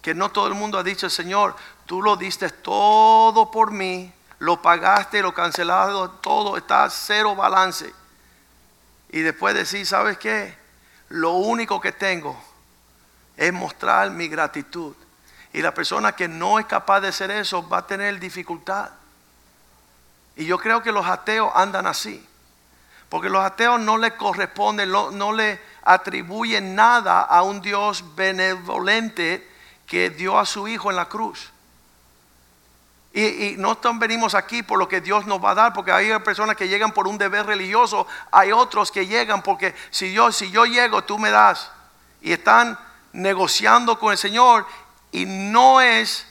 [0.00, 4.62] Que no todo el mundo ha dicho, Señor, tú lo diste todo por mí, lo
[4.62, 5.92] pagaste, lo cancelaste,
[6.22, 7.92] todo, está cero balance.
[9.10, 10.56] Y después decir, ¿sabes qué?
[11.08, 12.40] Lo único que tengo
[13.36, 14.94] es mostrar mi gratitud.
[15.52, 18.90] Y la persona que no es capaz de hacer eso va a tener dificultad.
[20.40, 22.26] Y yo creo que los ateos andan así.
[23.10, 29.46] Porque los ateos no le corresponden, no, le atribuyen nada a un Dios benevolente
[29.86, 31.52] que dio a su Hijo en la cruz.
[33.12, 36.56] Y, no venimos aquí por lo que Dios nos va a dar, porque hay personas
[36.56, 40.64] que llegan por un deber religioso, hay otros que llegan porque si yo, si yo
[40.64, 41.70] llego, tú me das.
[42.22, 42.78] Y están
[43.12, 44.66] negociando con el Señor
[45.12, 46.26] y no es,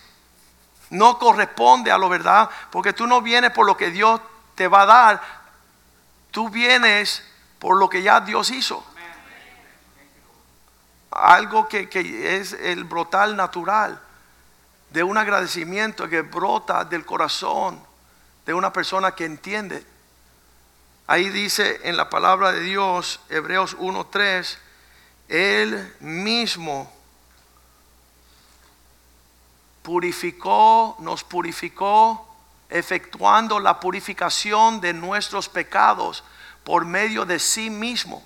[0.89, 4.21] no corresponde a lo verdad, porque tú no vienes por lo que Dios
[4.56, 5.21] te va a dar,
[6.32, 7.23] tú vienes
[7.60, 8.86] por lo que ya Dios hizo.
[11.12, 13.99] Algo que, que es el brotal natural
[14.91, 17.82] de un agradecimiento que brota del corazón
[18.45, 19.86] de una persona que entiende.
[21.08, 24.58] Ahí dice en la palabra de Dios, Hebreos 1.3,
[25.28, 26.91] Él mismo
[29.89, 32.23] purificó, nos purificó,
[32.69, 36.23] efectuando la purificación de nuestros pecados
[36.63, 38.23] por medio de sí mismo.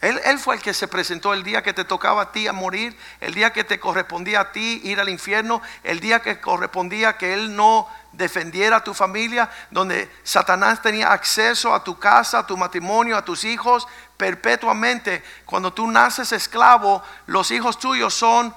[0.00, 2.52] Él, él, fue el que se presentó el día que te tocaba a ti a
[2.52, 7.16] morir, el día que te correspondía a ti ir al infierno, el día que correspondía
[7.16, 12.46] que Él no defendiera a tu familia, donde Satanás tenía acceso a tu casa, a
[12.48, 13.86] tu matrimonio, a tus hijos
[14.16, 15.22] perpetuamente.
[15.46, 18.52] Cuando tú naces esclavo, los hijos tuyos son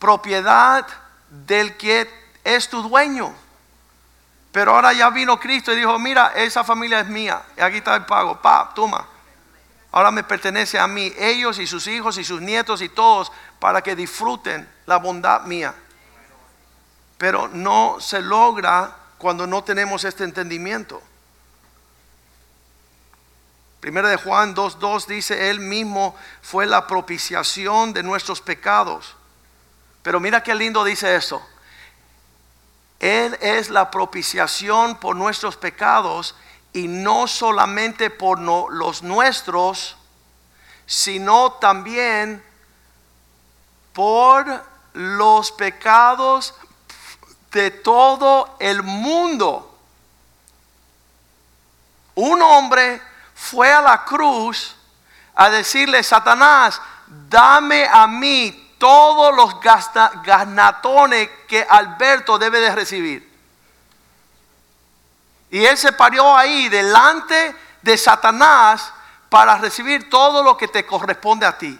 [0.00, 0.84] propiedad
[1.28, 2.10] del que
[2.42, 3.32] es tu dueño.
[4.50, 7.94] Pero ahora ya vino Cristo y dijo, mira, esa familia es mía, y aquí está
[7.94, 9.06] el pago, pa, toma.
[9.92, 13.82] Ahora me pertenece a mí, ellos y sus hijos y sus nietos y todos, para
[13.82, 15.74] que disfruten la bondad mía.
[17.18, 21.00] Pero no se logra cuando no tenemos este entendimiento.
[23.80, 29.16] Primera de Juan 2.2 dice, Él mismo fue la propiciación de nuestros pecados.
[30.02, 31.42] Pero mira qué lindo dice eso.
[32.98, 36.34] Él es la propiciación por nuestros pecados
[36.72, 39.96] y no solamente por los nuestros,
[40.86, 42.44] sino también
[43.92, 46.54] por los pecados
[47.52, 49.78] de todo el mundo.
[52.14, 53.00] Un hombre
[53.34, 54.76] fue a la cruz
[55.34, 59.60] a decirle, Satanás, dame a mí todos los
[60.24, 63.30] ganatones que Alberto debe de recibir.
[65.50, 68.90] Y él se parió ahí delante de Satanás
[69.28, 71.78] para recibir todo lo que te corresponde a ti.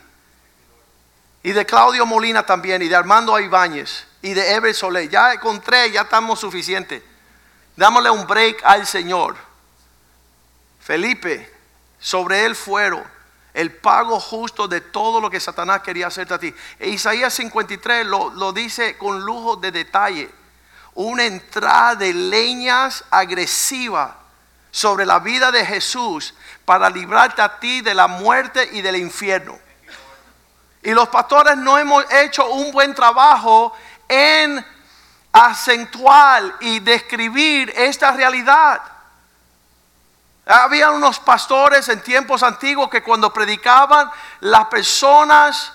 [1.42, 5.08] Y de Claudio Molina también, y de Armando Ibáñez, y de Ever Soler.
[5.08, 7.02] Ya encontré, ya estamos suficientes.
[7.76, 9.38] Dámosle un break al Señor.
[10.80, 11.50] Felipe,
[11.98, 13.02] sobre él fueron
[13.60, 16.54] el pago justo de todo lo que Satanás quería hacerte a ti.
[16.78, 20.30] E Isaías 53 lo, lo dice con lujo de detalle
[20.94, 24.16] una entrada de leñas agresiva
[24.70, 29.58] sobre la vida de Jesús para librarte a ti de la muerte y del infierno.
[30.82, 33.74] Y los pastores no hemos hecho un buen trabajo
[34.08, 34.64] en
[35.32, 38.80] acentuar y describir esta realidad.
[40.50, 44.10] Había unos pastores en tiempos antiguos que cuando predicaban,
[44.40, 45.72] las personas,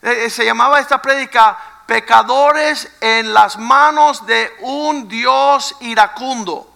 [0.00, 6.66] eh, se llamaba esta prédica, pecadores en las manos de un Dios iracundo,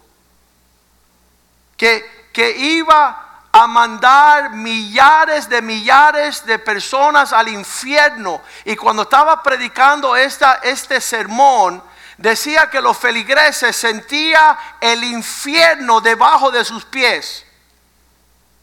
[1.76, 8.42] que, que iba a mandar millares de millares de personas al infierno.
[8.66, 11.82] Y cuando estaba predicando esta, este sermón,
[12.18, 17.46] decía que los feligreses sentía el infierno debajo de sus pies,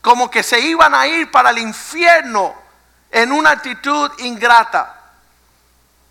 [0.02, 2.54] como que se iban a ir para el infierno
[3.10, 4.92] en una actitud ingrata.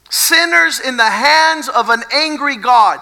[0.08, 3.00] Sinners in the hands of an angry God.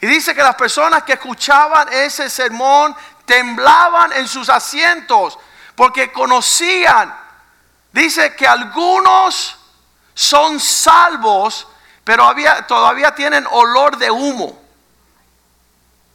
[0.00, 5.38] Y dice que las personas que escuchaban ese sermón temblaban en sus asientos
[5.76, 7.14] porque conocían.
[7.92, 9.56] Dice que algunos
[10.14, 11.68] son salvos,
[12.04, 14.60] pero había, todavía tienen olor de humo.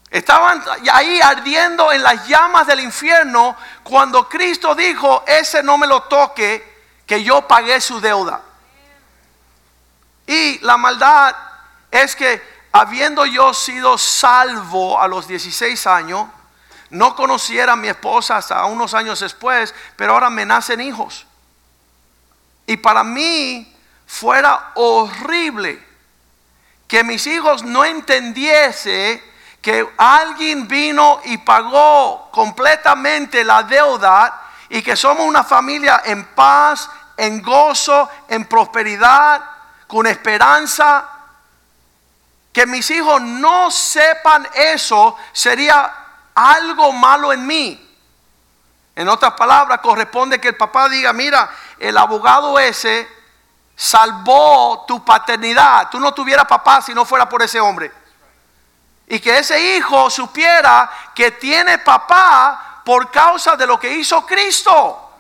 [0.10, 6.04] Estaban ahí ardiendo en las llamas del infierno cuando Cristo dijo, ese no me lo
[6.04, 8.41] toque, que yo pagué su deuda.
[10.26, 11.36] Y la maldad
[11.89, 16.28] es que habiendo yo sido salvo a los 16 años,
[16.89, 21.26] no conociera a mi esposa hasta unos años después, pero ahora me nacen hijos.
[22.65, 23.74] Y para mí
[24.05, 25.86] fuera horrible
[26.88, 29.23] que mis hijos no entendiese
[29.61, 36.89] que alguien vino y pagó completamente la deuda y que somos una familia en paz,
[37.17, 39.41] en gozo, en prosperidad
[39.88, 41.09] con esperanza.
[42.53, 45.93] Que mis hijos no sepan eso sería
[46.33, 47.83] algo malo en mí.
[48.95, 53.16] En otras palabras, corresponde que el papá diga, mira, el abogado ese
[53.78, 55.89] salvó tu paternidad.
[55.89, 57.91] Tú no tuvieras papá si no fuera por ese hombre.
[59.07, 65.11] Y que ese hijo supiera que tiene papá por causa de lo que hizo Cristo.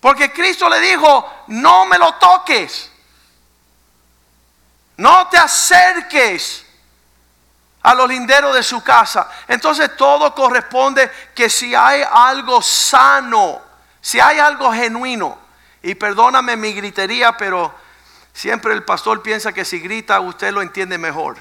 [0.00, 2.90] Porque Cristo le dijo, no me lo toques.
[4.96, 6.66] No te acerques
[7.82, 9.30] a los linderos de su casa.
[9.46, 13.62] Entonces todo corresponde que si hay algo sano,
[14.00, 15.45] si hay algo genuino,
[15.86, 17.72] y perdóname mi gritería, pero
[18.32, 21.36] siempre el pastor piensa que si grita usted lo entiende mejor.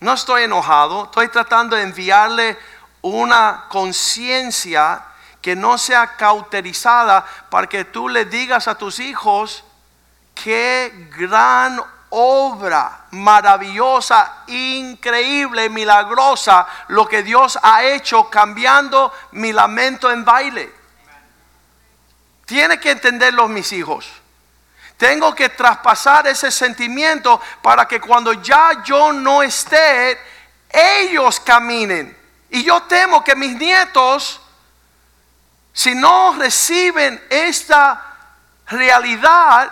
[0.00, 2.58] No estoy enojado, estoy tratando de enviarle
[3.00, 5.02] una conciencia
[5.40, 9.64] que no sea cauterizada para que tú le digas a tus hijos
[10.34, 11.80] qué gran
[12.10, 20.77] obra maravillosa, increíble, milagrosa, lo que Dios ha hecho cambiando mi lamento en baile.
[22.48, 24.10] Tiene que entenderlo mis hijos.
[24.96, 30.18] Tengo que traspasar ese sentimiento para que cuando ya yo no esté,
[30.70, 32.16] ellos caminen.
[32.48, 34.40] Y yo temo que mis nietos,
[35.74, 38.16] si no reciben esta
[38.66, 39.70] realidad,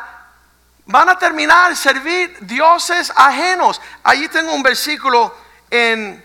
[0.84, 3.80] van a terminar servir dioses ajenos.
[4.04, 5.34] Allí tengo un versículo
[5.70, 6.22] en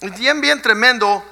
[0.00, 1.24] bien bien tremendo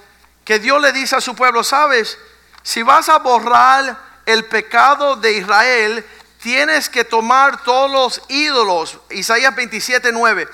[0.45, 2.17] que Dios le dice a su pueblo, sabes,
[2.63, 6.07] si vas a borrar el pecado de Israel,
[6.41, 8.99] tienes que tomar todos los ídolos.
[9.11, 10.49] Isaías 27, 9.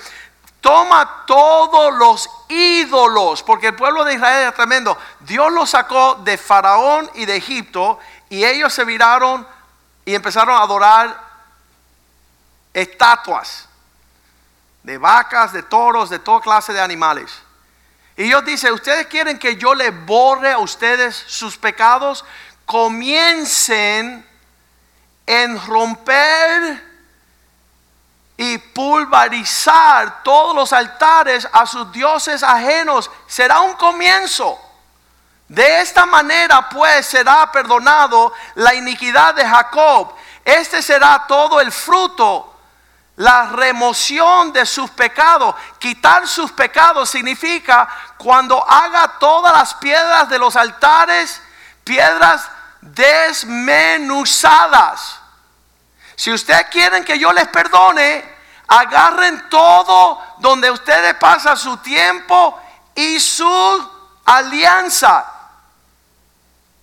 [0.61, 4.99] Toma todos los ídolos, porque el pueblo de Israel es tremendo.
[5.21, 7.99] Dios los sacó de Faraón y de Egipto
[8.29, 9.47] y ellos se viraron
[10.05, 11.29] y empezaron a adorar
[12.75, 13.69] estatuas
[14.83, 17.43] de vacas, de toros, de toda clase de animales.
[18.17, 22.25] Y Dios dice, ustedes quieren que yo les borre a ustedes sus pecados,
[22.69, 24.29] comiencen
[25.27, 26.87] en romper
[28.37, 33.11] y pulverizar todos los altares a sus dioses ajenos.
[33.27, 34.61] Será un comienzo.
[35.49, 40.13] De esta manera pues será perdonado la iniquidad de Jacob.
[40.45, 42.55] Este será todo el fruto
[43.17, 45.55] la remoción de sus pecados.
[45.79, 47.89] Quitar sus pecados significa
[48.19, 51.41] cuando haga todas las piedras de los altares,
[51.83, 52.51] piedras
[52.95, 55.21] desmenuzadas.
[56.17, 58.37] Si ustedes quieren que yo les perdone,
[58.67, 62.61] agarren todo donde ustedes pasan su tiempo
[62.95, 63.91] y su
[64.25, 65.25] alianza.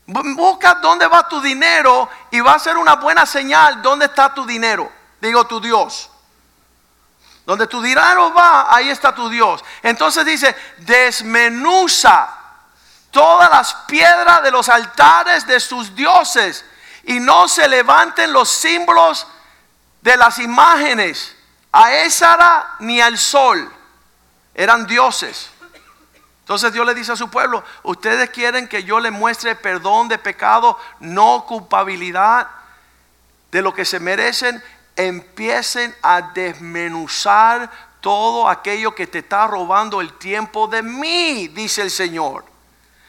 [0.07, 4.45] Busca dónde va tu dinero y va a ser una buena señal dónde está tu
[4.45, 4.89] dinero.
[5.19, 6.09] Digo tu Dios.
[7.45, 9.63] Donde tu dinero va, ahí está tu Dios.
[9.83, 12.34] Entonces dice, desmenuza
[13.15, 16.65] todas las piedras de los altares de sus dioses
[17.05, 19.25] y no se levanten los símbolos
[20.01, 21.33] de las imágenes
[21.71, 23.71] a Esara ni al sol.
[24.53, 25.49] Eran dioses.
[26.41, 30.17] Entonces Dios le dice a su pueblo, ustedes quieren que yo les muestre perdón de
[30.17, 32.49] pecado, no culpabilidad
[33.49, 34.61] de lo que se merecen
[34.97, 41.91] empiecen a desmenuzar todo aquello que te está robando el tiempo de mí, dice el
[41.91, 42.54] Señor.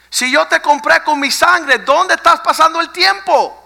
[0.09, 3.63] Si yo te compré con mi sangre, ¿dónde estás pasando el tiempo?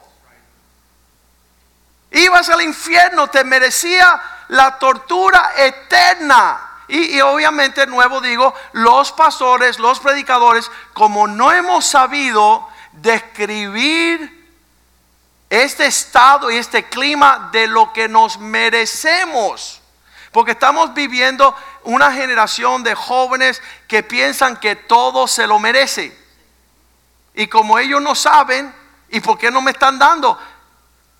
[2.11, 6.67] Ibas al infierno, te merecía la tortura eterna.
[6.87, 14.41] Y, obviamente, nuevo digo, los pastores, los predicadores, como no hemos sabido describir
[15.49, 19.81] este estado y este clima de lo que nos merecemos.
[20.33, 26.20] Porque estamos viviendo una generación de jóvenes que piensan que todo se lo merece.
[27.33, 28.73] Y como ellos no saben,
[29.09, 30.37] ¿y por qué no me están dando?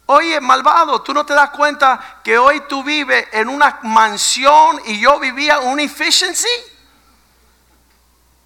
[0.08, 5.00] Oye, malvado, tú no te das cuenta que hoy tú vives en una mansión y
[5.00, 6.50] yo vivía un efficiency.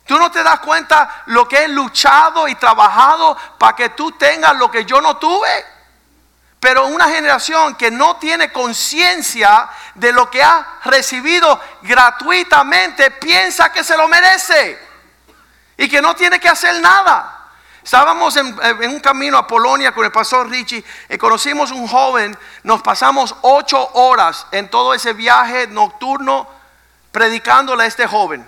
[0.06, 4.56] Tú no te das cuenta lo que he luchado y trabajado para que tú tengas
[4.58, 5.66] lo que yo no tuve.
[6.60, 13.84] Pero una generación que no tiene conciencia de lo que ha recibido gratuitamente piensa que
[13.84, 14.80] se lo merece
[15.78, 17.35] y que no tiene que hacer nada.
[17.86, 18.58] Estábamos en,
[18.90, 23.92] un camino a Polonia con el pastor Richie y conocimos un joven, nos pasamos ocho
[23.94, 26.48] horas en todo ese viaje nocturno
[27.12, 28.44] predicándole a este joven.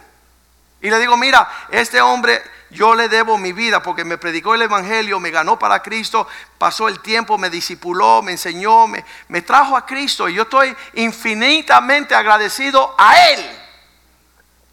[0.81, 4.63] Y le digo, mira, este hombre yo le debo mi vida porque me predicó el
[4.63, 6.27] Evangelio, me ganó para Cristo,
[6.57, 10.27] pasó el tiempo, me discipuló, me enseñó, me, me trajo a Cristo.
[10.27, 13.51] Y yo estoy infinitamente agradecido a Él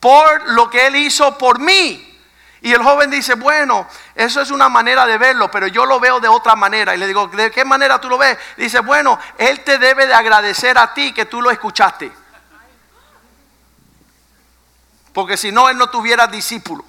[0.00, 2.13] por lo que Él hizo por mí.
[2.64, 6.18] Y el joven dice, bueno, eso es una manera de verlo, pero yo lo veo
[6.18, 6.94] de otra manera.
[6.94, 8.38] Y le digo, ¿de qué manera tú lo ves?
[8.56, 12.10] Dice, bueno, Él te debe de agradecer a ti que tú lo escuchaste.
[15.12, 16.86] Porque si no, Él no tuviera discípulo.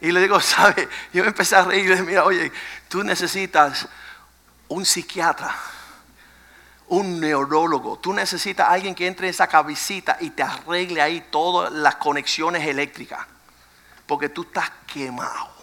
[0.00, 0.88] Y le digo, ¿sabe?
[1.12, 2.50] Yo empecé a reír y le dije, mira, oye,
[2.88, 3.86] tú necesitas
[4.68, 5.54] un psiquiatra,
[6.86, 7.98] un neurólogo.
[7.98, 12.66] Tú necesitas alguien que entre en esa cabecita y te arregle ahí todas las conexiones
[12.66, 13.33] eléctricas.
[14.06, 15.54] Porque tú estás quemado.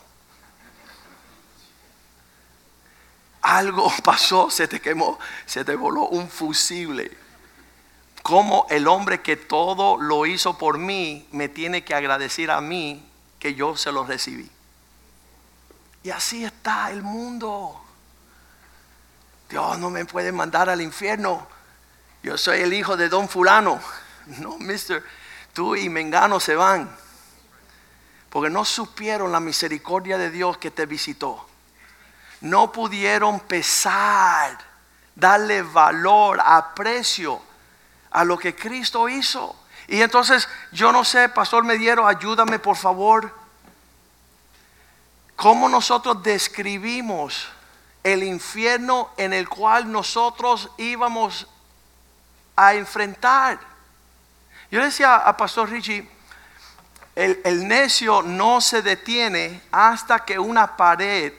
[3.42, 7.18] Algo pasó, se te quemó, se te voló un fusible.
[8.22, 13.04] Como el hombre que todo lo hizo por mí me tiene que agradecer a mí
[13.40, 14.50] que yo se lo recibí.
[16.04, 17.82] Y así está el mundo.
[19.50, 21.48] Dios no me puede mandar al infierno.
[22.24, 23.80] Yo soy el hijo de don fulano.
[24.38, 25.04] No, mister,
[25.52, 26.96] tú y Mengano se van.
[28.32, 31.48] Porque no supieron la misericordia de Dios que te visitó
[32.42, 34.58] no pudieron pesar,
[35.16, 37.42] darle valor, aprecio
[38.10, 39.56] a lo que Cristo hizo.
[39.88, 43.34] Y entonces, yo no sé, Pastor Mediero, ayúdame por favor.
[45.36, 47.48] ¿Cómo nosotros describimos
[48.04, 51.48] el infierno en el cual nosotros íbamos
[52.56, 53.60] a enfrentar?
[54.72, 56.10] Yo decía a Pastor Richie,
[57.22, 61.34] el, necio no se detiene hasta que una pared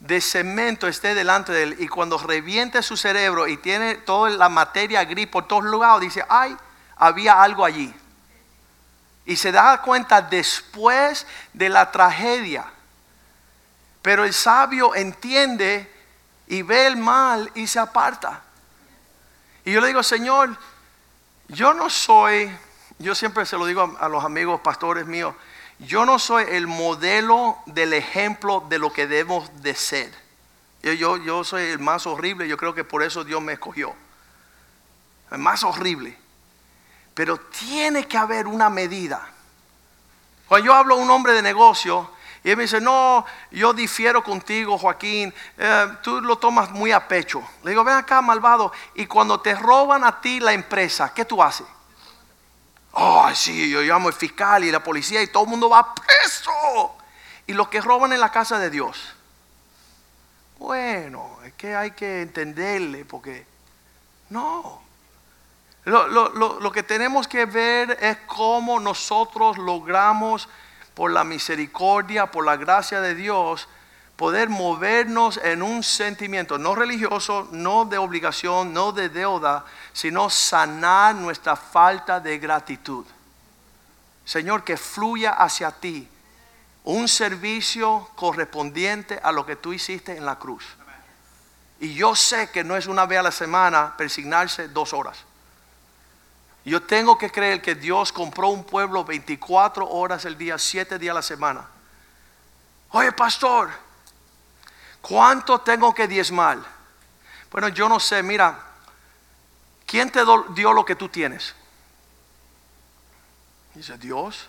[0.00, 4.48] de cemento esté delante de él y cuando reviente su cerebro y tiene toda la
[4.48, 6.56] materia gris por todos lados, dice, ay,
[6.96, 7.94] había algo allí.
[9.24, 12.66] Y se da cuenta después de la tragedia.
[14.02, 15.90] Pero el sabio entiende
[16.46, 18.42] y ve el mal y se aparta.
[19.64, 20.54] Y yo le digo, Señor,
[21.48, 22.54] yo no soy,
[23.04, 25.34] yo siempre se lo digo a, los amigos pastores míos,
[25.78, 30.12] yo no soy el modelo del ejemplo de lo que debemos de ser.
[30.82, 33.94] Yo, yo, soy el más horrible, yo creo que por eso Dios me escogió.
[35.30, 36.16] El más horrible.
[37.14, 39.28] Pero tiene que haber una medida.
[40.48, 42.10] Cuando yo hablo a un hombre de negocio
[42.42, 47.08] y él me dice, no, yo difiero contigo, Joaquín, eh, tú lo tomas muy a
[47.08, 47.42] pecho.
[47.62, 51.42] Le digo, ven acá, malvado, y cuando te roban a ti la empresa, ¿qué tú
[51.42, 51.66] haces?
[52.96, 56.96] Oh, sí, yo llamo al fiscal y la policía y todo el mundo va preso.
[57.46, 59.14] Y los que roban en la casa de Dios.
[60.58, 63.46] Bueno, es que hay que entenderle porque
[64.30, 64.82] no.
[65.84, 70.48] Lo, lo que tenemos que ver es cómo nosotros logramos,
[70.94, 73.68] por la misericordia, por la gracia de Dios,
[74.16, 81.14] poder movernos en un sentimiento, no religioso, no de obligación, no de deuda, sino sanar
[81.14, 83.04] nuestra falta de gratitud.
[84.24, 86.08] Señor, que fluya hacia ti
[86.84, 90.64] un servicio correspondiente a lo que tú hiciste en la cruz.
[91.80, 95.18] Y yo sé que no es una vez a la semana persignarse dos horas.
[96.64, 101.12] Yo tengo que creer que Dios compró un pueblo 24 horas el día, 7 días
[101.12, 101.66] a la semana.
[102.90, 103.70] Oye, pastor,
[105.06, 106.58] ¿cuánto tengo que diezmar?
[107.50, 108.58] Bueno, yo no sé, mira,
[109.86, 110.24] ¿quién te
[110.54, 111.54] dio lo que tú tienes?
[113.74, 114.48] Dice Dios.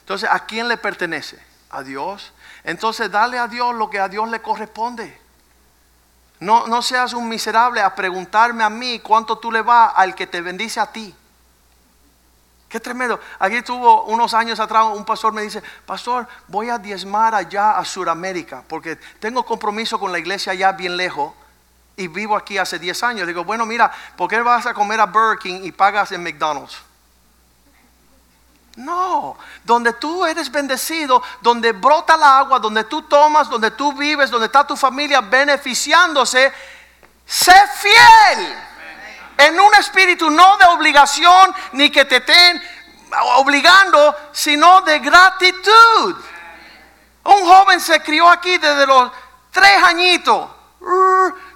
[0.00, 1.42] Entonces, ¿a quién le pertenece?
[1.70, 2.32] A Dios.
[2.64, 5.20] Entonces, dale a Dios lo que a Dios le corresponde.
[6.40, 10.26] No, no seas un miserable a preguntarme a mí cuánto tú le vas al que
[10.26, 11.14] te bendice a ti.
[12.72, 13.20] Qué tremendo.
[13.38, 17.84] Aquí tuvo unos años atrás un pastor me dice, pastor, voy a diezmar allá a
[17.84, 21.34] Sudamérica porque tengo compromiso con la iglesia allá bien lejos
[21.98, 23.26] y vivo aquí hace 10 años.
[23.26, 26.78] Digo, bueno, mira, ¿por qué vas a comer a Burger King y pagas en McDonald's?
[28.76, 34.30] No, donde tú eres bendecido, donde brota la agua, donde tú tomas, donde tú vives,
[34.30, 36.50] donde está tu familia beneficiándose,
[37.26, 38.71] sé fiel
[39.46, 42.62] en un espíritu no de obligación ni que te estén
[43.36, 46.16] obligando, sino de gratitud.
[47.24, 49.10] Un joven se crió aquí desde los
[49.50, 50.48] tres añitos.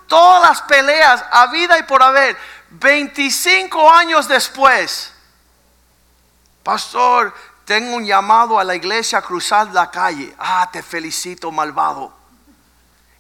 [0.07, 2.37] Todas las peleas a vida y por haber.
[2.71, 5.13] 25 años después.
[6.63, 7.33] Pastor,
[7.65, 10.35] tengo un llamado a la iglesia a cruzar la calle.
[10.39, 12.13] Ah, te felicito, malvado.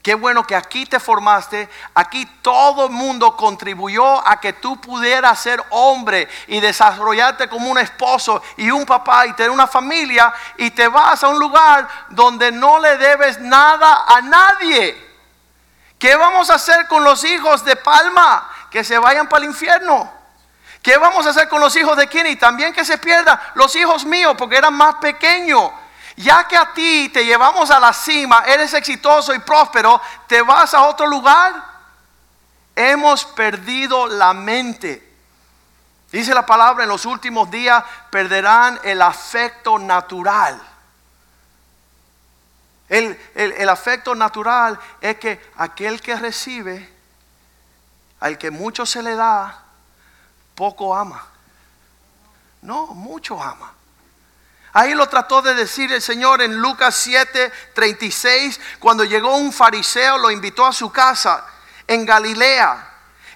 [0.06, 5.36] Qué bueno que aquí te formaste, aquí todo el mundo contribuyó a que tú pudieras
[5.40, 10.70] ser hombre y desarrollarte como un esposo y un papá y tener una familia y
[10.70, 14.96] te vas a un lugar donde no le debes nada a nadie.
[15.98, 20.08] ¿Qué vamos a hacer con los hijos de Palma que se vayan para el infierno?
[20.82, 22.36] ¿Qué vamos a hacer con los hijos de Kenny?
[22.36, 25.68] También que se pierdan los hijos míos porque eran más pequeños.
[26.16, 30.72] Ya que a ti te llevamos a la cima, eres exitoso y próspero, te vas
[30.72, 31.54] a otro lugar.
[32.74, 35.02] Hemos perdido la mente.
[36.10, 40.60] Dice la palabra, en los últimos días perderán el afecto natural.
[42.88, 46.94] El, el- afecto natural es que aquel que recibe,
[48.20, 49.62] al que mucho se le da,
[50.54, 51.26] poco ama.
[52.62, 53.72] No, mucho ama.
[54.76, 60.18] Ahí lo trató de decir el Señor en Lucas 7, 36, cuando llegó un fariseo,
[60.18, 61.46] lo invitó a su casa
[61.86, 62.86] en Galilea.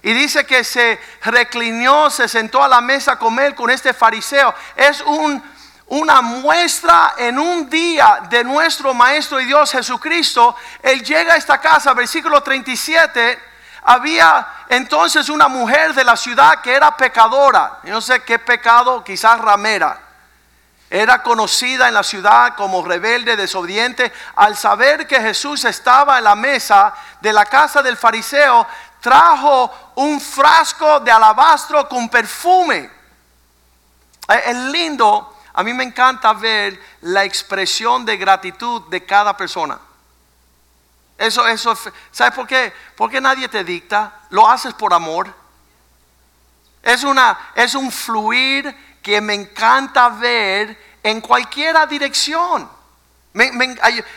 [0.03, 4.53] Y dice que se reclinó, se sentó a la mesa a comer con este fariseo.
[4.75, 5.43] Es un,
[5.87, 10.55] una muestra en un día de nuestro Maestro y Dios Jesucristo.
[10.83, 13.39] Él llega a esta casa, versículo 37.
[13.81, 17.79] Había entonces una mujer de la ciudad que era pecadora.
[17.83, 20.10] Yo no sé qué pecado, quizás ramera.
[20.93, 24.11] Era conocida en la ciudad como rebelde, desobediente.
[24.35, 28.67] Al saber que Jesús estaba en la mesa de la casa del fariseo,
[28.99, 32.91] trajo un frasco de alabastro con perfume.
[34.27, 39.79] Eh, Es lindo, a mí me encanta ver la expresión de gratitud de cada persona.
[41.17, 41.73] Eso, eso,
[42.11, 42.73] ¿sabes por qué?
[42.97, 45.33] Porque nadie te dicta, lo haces por amor.
[46.83, 52.69] Es, una, es un fluir que me encanta ver en cualquiera dirección.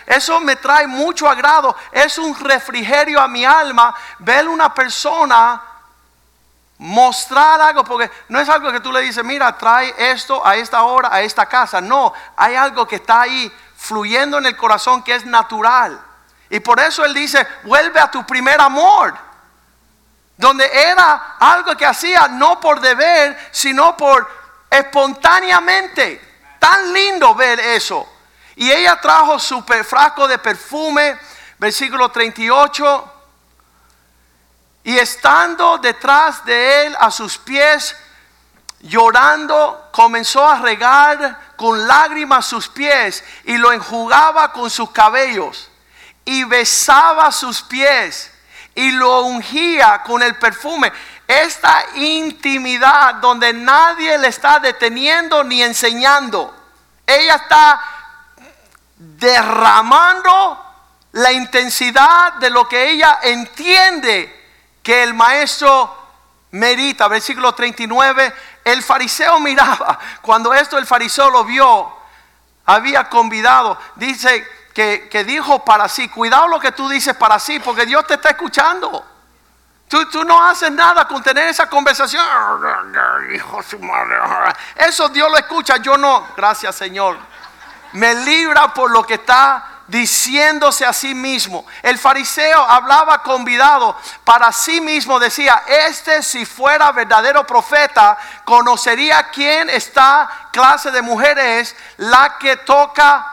[0.07, 1.77] Eso me trae mucho agrado.
[1.93, 5.63] Es un refrigerio a mi alma ver una persona
[6.79, 10.83] mostrar algo, porque no es algo que tú le dices, mira, trae esto a esta
[10.83, 11.81] hora, a esta casa.
[11.81, 16.01] No, hay algo que está ahí fluyendo en el corazón que es natural.
[16.51, 19.15] Y por eso él dice, vuelve a tu primer amor
[20.37, 24.44] donde era algo que hacía no por deber, sino por
[24.79, 26.21] espontáneamente.
[26.59, 28.09] Tan lindo ver eso.
[28.57, 31.19] Y ella trajo su frasco de perfume,
[31.59, 33.13] versículo 38.
[34.85, 37.97] Y estando detrás de él a sus pies,
[38.81, 45.71] llorando, comenzó a regar con lágrimas sus pies y lo enjugaba con sus cabellos
[46.25, 48.31] y besaba sus pies
[48.75, 50.93] y lo ungía con el perfume.
[51.27, 56.55] Esta intimidad donde nadie le está deteniendo ni enseñando.
[57.07, 57.81] Ella está
[58.97, 60.65] derramando
[61.13, 64.45] la intensidad de lo que ella entiende
[64.83, 65.97] que el maestro
[66.51, 67.09] merita.
[67.09, 71.93] Versículo 39, el fariseo miraba, cuando esto el fariseo lo vio,
[72.67, 77.61] había convidado, dice que, que dijo para sí, cuidado lo que tú dices para sí,
[77.61, 79.14] porque Dios te está escuchando.
[79.89, 82.25] Tú, tú no haces nada con tener esa conversación.
[83.35, 84.17] Hijo su madre.
[84.77, 86.29] Eso Dios lo escucha, yo no.
[86.37, 87.17] Gracias Señor.
[87.93, 91.67] Me libra por lo que está diciéndose a sí mismo.
[91.83, 95.19] El fariseo hablaba convidado para sí mismo.
[95.21, 102.57] Decía, este si fuera verdadero profeta, conocería quién esta clase de mujer es la que
[102.59, 103.27] toca,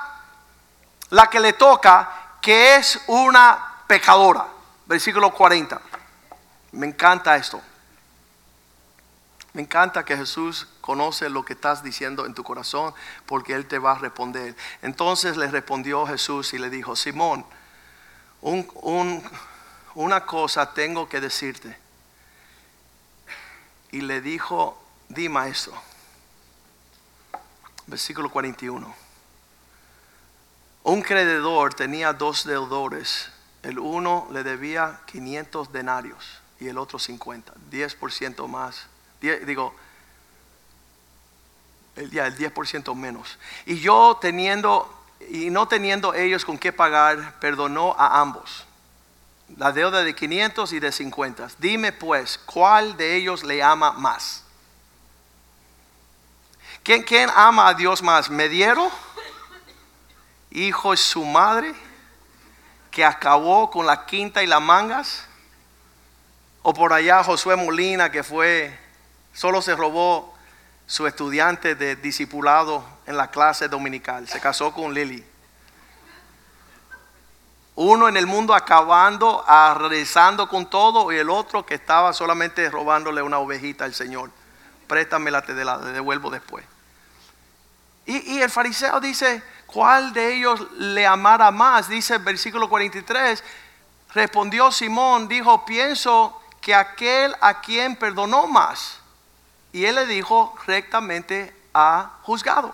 [1.09, 2.09] la que le toca,
[2.41, 4.45] que es una pecadora.
[4.85, 5.79] Versículo 40.
[6.71, 7.61] Me encanta esto.
[9.53, 12.93] Me encanta que Jesús conoce lo que estás diciendo en tu corazón
[13.25, 14.55] porque Él te va a responder.
[14.81, 17.45] Entonces le respondió Jesús y le dijo, Simón,
[18.41, 19.21] un- un-
[19.95, 21.77] una cosa tengo que decirte.
[23.91, 25.73] Y le dijo, di maestro.
[27.87, 28.95] Versículo 41.
[30.83, 33.29] Un crededor tenía dos deudores.
[33.63, 38.85] El uno le debía 500 denarios y el otro 50, 10% más.
[39.19, 39.73] Digo,
[41.95, 43.39] el, ya, el 10% menos.
[43.65, 44.87] Y yo teniendo,
[45.27, 48.65] y no teniendo ellos con qué pagar, perdonó a ambos.
[49.57, 51.47] La deuda de 500 y de 50.
[51.57, 54.43] Dime pues, ¿cuál de ellos le ama más?
[56.83, 58.29] ¿Quién, quién ama a Dios más?
[58.29, 58.91] ¿Mediero?
[60.51, 61.73] Hijo de su madre,
[62.91, 65.27] que acabó con la quinta y las mangas.
[66.63, 68.77] O por allá Josué Molina, que fue,
[69.33, 70.33] solo se robó
[70.85, 74.27] su estudiante de discipulado en la clase dominical.
[74.27, 75.25] Se casó con Lily.
[77.75, 79.43] Uno en el mundo acabando,
[79.89, 84.29] rezando con todo, y el otro que estaba solamente robándole una ovejita al Señor.
[84.87, 86.65] Préstamela, te devuelvo después.
[88.05, 91.87] Y, y el fariseo dice, ¿cuál de ellos le amara más?
[91.87, 93.43] Dice el versículo 43,
[94.13, 98.99] respondió Simón, dijo, pienso que aquel a quien perdonó más.
[99.73, 102.73] Y él le dijo, rectamente ha juzgado.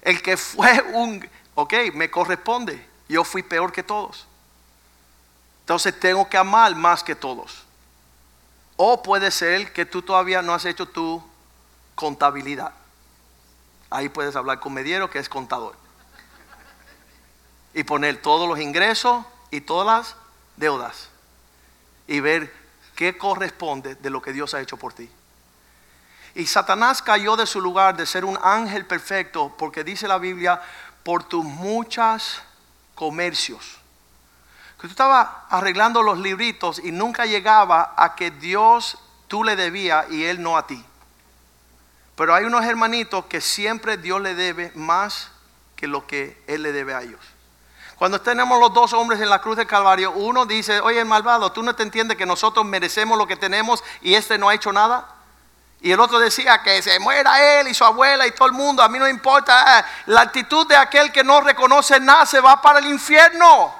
[0.00, 4.26] El que fue un, ok, me corresponde, yo fui peor que todos.
[5.60, 7.64] Entonces tengo que amar más que todos.
[8.76, 11.22] O puede ser que tú todavía no has hecho tu
[11.94, 12.72] contabilidad.
[13.90, 15.76] Ahí puedes hablar con Mediero, que es contador.
[17.76, 20.16] y poner todos los ingresos y todas las
[20.56, 21.08] deudas
[22.06, 22.52] y ver
[22.94, 25.10] qué corresponde de lo que Dios ha hecho por ti.
[26.34, 30.60] Y Satanás cayó de su lugar de ser un ángel perfecto porque dice la Biblia,
[31.02, 32.42] por tus muchos
[32.94, 33.78] comercios.
[34.80, 38.98] Que tú estabas arreglando los libritos y nunca llegaba a que Dios
[39.28, 40.84] tú le debía y él no a ti.
[42.16, 45.30] Pero hay unos hermanitos que siempre Dios le debe más
[45.76, 47.20] que lo que él le debe a ellos.
[47.96, 51.62] Cuando tenemos los dos hombres en la cruz del Calvario, uno dice, oye malvado, tú
[51.62, 55.06] no te entiendes que nosotros merecemos lo que tenemos y este no ha hecho nada.
[55.80, 58.82] Y el otro decía que se muera él y su abuela y todo el mundo,
[58.82, 59.78] a mí no importa.
[59.78, 63.74] Eh, la actitud de aquel que no reconoce nada se va para el infierno.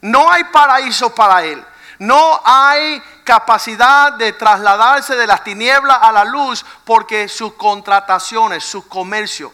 [0.00, 1.64] No hay paraíso para él.
[2.00, 8.88] No hay capacidad de trasladarse de las tinieblas a la luz porque sus contrataciones, su
[8.88, 9.52] comercio.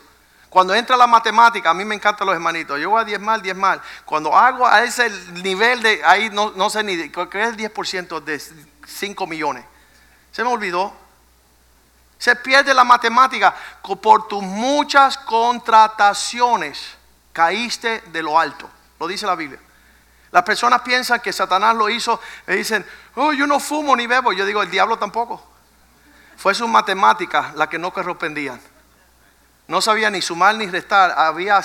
[0.50, 2.78] Cuando entra la matemática, a mí me encantan los hermanitos.
[2.80, 3.80] Yo voy a 10 mal, 10 mal.
[4.04, 8.20] Cuando hago a ese nivel de, ahí no, no sé ni, ¿qué es el 10%
[8.20, 8.42] de
[8.84, 9.64] 5 millones?
[10.32, 10.92] Se me olvidó.
[12.18, 13.54] Se pierde la matemática.
[14.02, 16.96] Por tus muchas contrataciones
[17.32, 18.68] caíste de lo alto.
[18.98, 19.60] Lo dice la Biblia.
[20.32, 22.84] Las personas piensan que Satanás lo hizo y dicen,
[23.14, 24.32] oh, yo no fumo ni bebo.
[24.32, 25.40] Yo digo, el diablo tampoco.
[26.36, 28.60] Fue su matemática la que no correspondían.
[29.70, 31.14] No sabía ni sumar ni restar.
[31.16, 31.62] Había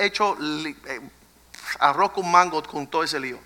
[0.00, 1.00] hecho eh,
[1.78, 3.38] arroz con mango con todo ese lío.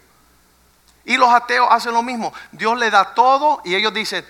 [1.05, 2.34] Y los ateos hacen lo mismo.
[2.50, 4.26] Dios le da todo y ellos dicen,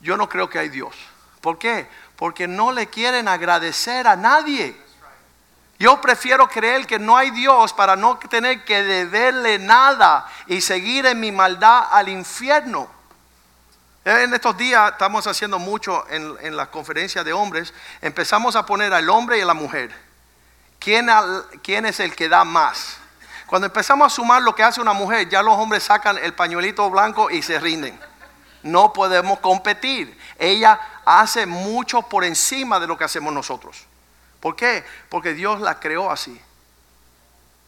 [0.00, 0.94] yo no creo que hay Dios.
[1.40, 1.88] ¿Por qué?
[2.14, 4.80] Porque no le quieren agradecer a nadie.
[5.80, 11.06] Yo prefiero creer que no hay Dios para no tener que deberle nada y seguir
[11.06, 12.88] en mi maldad al infierno.
[14.04, 17.74] En estos días estamos haciendo mucho en, en la conferencia de hombres.
[18.00, 19.94] Empezamos a poner al hombre y a la mujer.
[20.78, 21.08] ¿Quién,
[21.62, 22.96] ¿Quién es el que da más?
[23.46, 26.88] Cuando empezamos a sumar lo que hace una mujer, ya los hombres sacan el pañuelito
[26.88, 28.00] blanco y se rinden.
[28.62, 30.18] No podemos competir.
[30.38, 33.84] Ella hace mucho por encima de lo que hacemos nosotros.
[34.40, 34.82] ¿Por qué?
[35.10, 36.40] Porque Dios la creó así.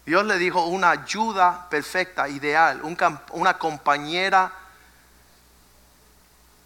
[0.07, 2.81] Dios le dijo una ayuda perfecta, ideal,
[3.33, 4.51] una compañera,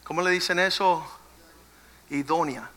[0.07, 1.07] ¿cómo le dicen eso?
[2.11, 2.71] Idónea.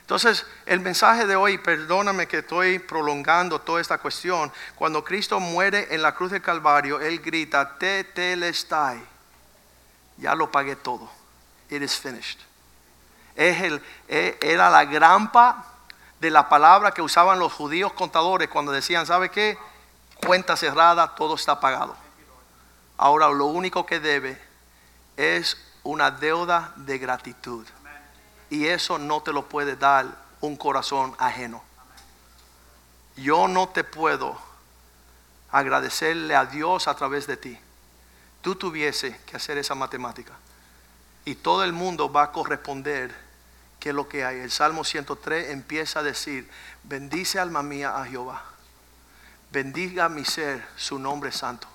[0.00, 5.88] Entonces, el mensaje de hoy, perdóname que estoy prolongando toda esta cuestión, cuando Cristo muere
[5.94, 9.00] en la cruz del Calvario, Él grita, te telestai,
[10.16, 11.08] ya lo pagué todo,
[11.68, 12.40] it is finished
[13.40, 15.64] es el, e, era la grampa
[16.20, 19.56] de la palabra que usaban los judíos contadores cuando decían, ¿sabe qué?
[20.26, 21.96] Cuenta cerrada, todo está pagado.
[22.98, 24.38] Ahora lo único que debe
[25.16, 27.66] es una deuda de gratitud.
[28.48, 30.06] Y eso no te lo puede dar
[30.40, 31.62] un corazón ajeno.
[33.16, 34.38] Yo no te puedo
[35.50, 37.58] agradecerle a Dios a través de ti.
[38.40, 40.32] Tú tuviese que hacer esa matemática.
[41.24, 43.14] Y todo el mundo va a corresponder
[43.78, 44.38] que lo que hay.
[44.38, 46.48] El Salmo 103 empieza a decir,
[46.84, 48.44] bendice alma mía a Jehová.
[49.50, 51.66] Bendiga mi ser su nombre santo.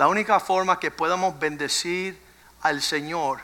[0.00, 2.18] La única forma que podamos bendecir
[2.62, 3.38] al Señor,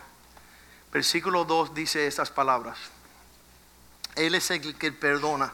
[0.90, 2.78] versículo 2 dice estas palabras.
[4.14, 5.52] Él es el que perdona.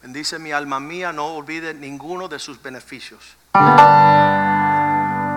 [0.00, 3.36] Bendice mi alma mía, no olvide ninguno de sus beneficios.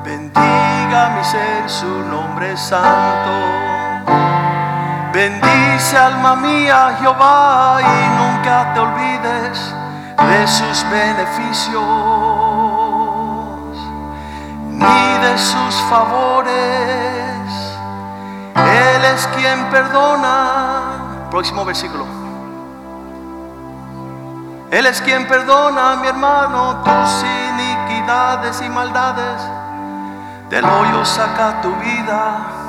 [0.04, 3.67] Bendiga mi ser su nombre santo.
[5.18, 9.74] Bendice alma mía Jehová y nunca te olvides
[10.16, 11.82] de sus beneficios
[14.70, 16.54] ni de sus favores.
[18.54, 21.26] Él es quien perdona.
[21.32, 22.06] Próximo versículo.
[24.70, 29.42] Él es quien perdona, mi hermano, tus iniquidades y maldades.
[30.48, 32.67] Del hoyo saca tu vida,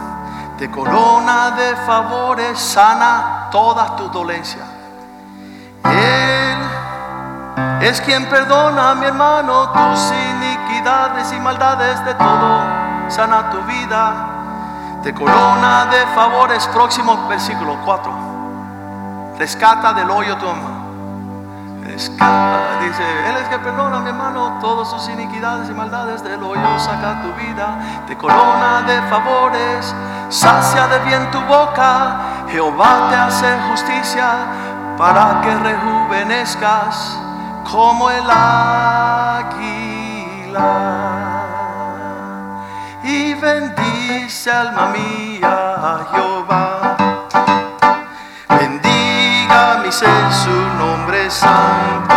[0.59, 4.67] te corona de favores, sana todas tus dolencias.
[5.85, 6.57] Él
[7.79, 12.59] es quien perdona, mi hermano, tus iniquidades y maldades de todo,
[13.07, 16.67] sana tu vida, te corona de favores.
[16.67, 18.13] Próximo versículo 4.
[19.37, 20.78] Rescata del hoyo tu alma
[21.93, 22.79] escapa.
[22.81, 27.21] Dice, Él es que perdona, mi hermano, todas sus iniquidades y maldades del hoyo, saca
[27.21, 27.77] tu vida,
[28.07, 29.93] te corona de favores,
[30.29, 34.31] sacia de bien tu boca, Jehová te hace justicia
[34.97, 37.17] para que rejuvenezcas
[37.71, 39.79] como el águila.
[43.03, 46.97] Y bendice alma mía Jehová.
[48.49, 50.31] Bendiga mi ser
[51.29, 52.15] santo.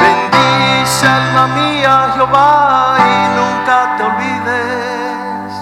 [0.00, 5.52] Bendice alma mía Jehová y nunca te olvides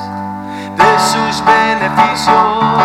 [0.77, 2.85] de sus beneficios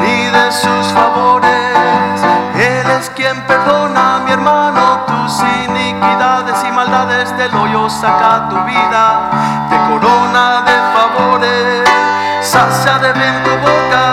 [0.00, 2.22] ni de sus favores.
[2.54, 9.30] Él es quien perdona, mi hermano, tus iniquidades y maldades del hoyo saca tu vida,
[9.68, 11.88] te corona de favores,
[12.40, 14.07] sacia de bien tu boca,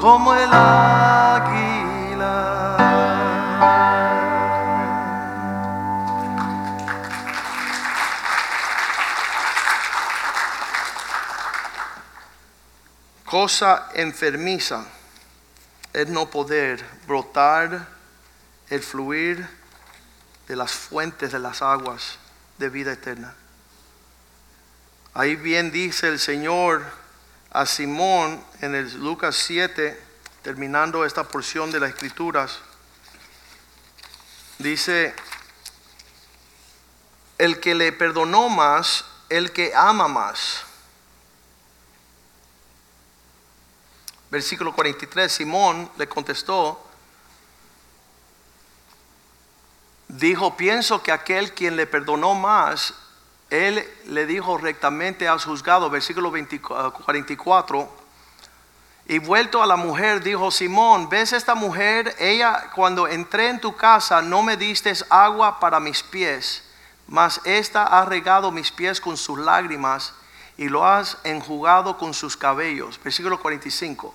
[0.00, 1.90] como el águila.
[13.26, 14.86] Cosa enfermiza
[15.92, 17.86] es no poder brotar
[18.70, 19.46] el fluir
[20.48, 22.18] de las fuentes de las aguas
[22.56, 23.34] de vida eterna.
[25.12, 26.99] Ahí bien dice el Señor
[27.52, 30.00] a Simón en el Lucas 7,
[30.42, 32.58] terminando esta porción de las Escrituras,
[34.58, 35.14] dice,
[37.38, 40.64] el que le perdonó más, el que ama más.
[44.30, 46.86] Versículo 43, Simón le contestó,
[50.06, 52.94] dijo, pienso que aquel quien le perdonó más,
[53.50, 58.00] él le dijo rectamente has juzgado, versículo 20 44.
[59.06, 62.14] Y vuelto a la mujer, dijo Simón, ¿ves esta mujer?
[62.20, 66.62] Ella, cuando entré en tu casa, no me diste agua para mis pies,
[67.08, 70.14] mas esta ha regado mis pies con sus lágrimas
[70.56, 73.00] y lo has enjugado con sus cabellos.
[73.02, 74.14] Versículo 45.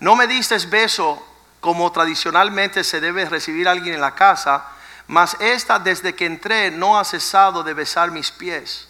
[0.00, 1.24] No me diste beso
[1.60, 4.64] como tradicionalmente se debe recibir a alguien en la casa,
[5.08, 8.86] mas esta desde que entré no ha cesado de besar mis pies.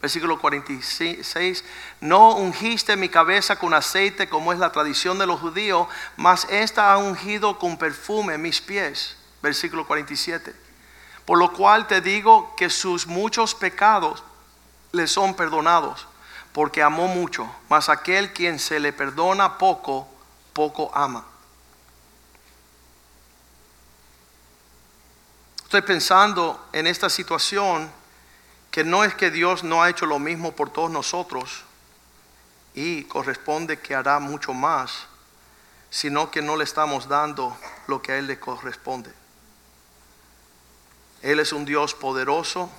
[0.00, 1.64] Versículo 46.
[2.02, 5.88] No ungiste mi cabeza con aceite como es la tradición de los judíos,
[6.18, 9.16] mas esta ha ungido con perfume mis pies.
[9.42, 10.54] Versículo 47.
[11.24, 14.22] Por lo cual te digo que sus muchos pecados
[14.92, 16.06] le son perdonados,
[16.52, 20.06] porque amó mucho, mas aquel quien se le perdona poco,
[20.52, 21.24] poco ama.
[25.74, 27.90] Estoy pensando en esta situación
[28.70, 31.64] que no es que Dios no ha hecho lo mismo por todos nosotros
[32.74, 35.08] y corresponde que hará mucho más,
[35.90, 37.56] sino que no le estamos dando
[37.88, 39.12] lo que a Él le corresponde.
[41.22, 42.70] Él es un Dios poderoso,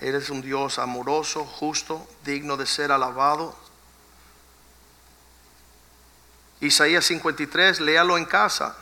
[0.00, 3.54] Él es un Dios amoroso, justo, digno de ser alabado.
[6.62, 8.78] Isaías 53, léalo en casa.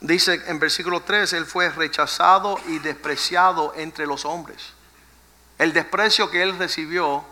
[0.00, 4.72] Dice en versículo 3, Él fue rechazado y despreciado entre los hombres.
[5.58, 7.22] El desprecio que Él recibió,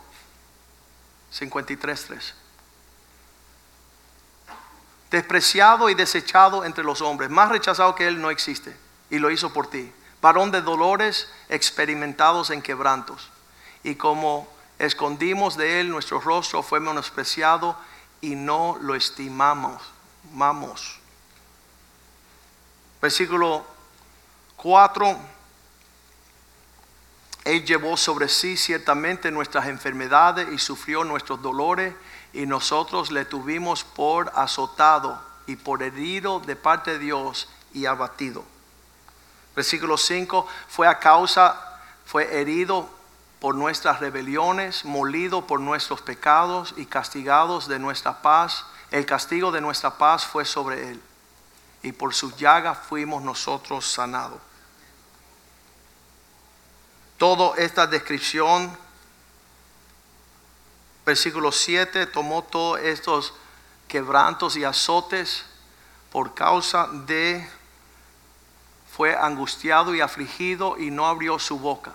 [1.33, 2.35] 53.3.
[5.11, 7.31] Despreciado y desechado entre los hombres.
[7.31, 8.77] Más rechazado que Él no existe.
[9.09, 9.91] Y lo hizo por ti.
[10.21, 13.31] Varón de dolores experimentados en quebrantos.
[13.83, 14.47] Y como
[14.79, 17.79] escondimos de Él nuestro rostro, fue menospreciado
[18.21, 19.83] y no lo estimamos.
[20.33, 21.01] Vamos.
[23.01, 23.65] Versículo
[24.57, 25.17] 4.
[27.45, 31.95] Él llevó sobre sí ciertamente nuestras enfermedades y sufrió nuestros dolores
[32.33, 38.45] y nosotros le tuvimos por azotado y por herido de parte de Dios y abatido.
[39.55, 40.47] Versículo 5.
[40.69, 42.91] Fue a causa, fue herido
[43.41, 48.67] por nuestras rebeliones, molido por nuestros pecados y castigados de nuestra paz.
[48.91, 51.01] El castigo de nuestra paz fue sobre él
[51.83, 54.41] y por sus llagas fuimos nosotros sanados.
[57.17, 58.77] Toda esta descripción,
[61.05, 63.35] versículo 7, tomó todos estos
[63.89, 65.45] quebrantos y azotes
[66.13, 67.49] por causa de,
[68.91, 71.93] fue angustiado y afligido y no abrió su boca.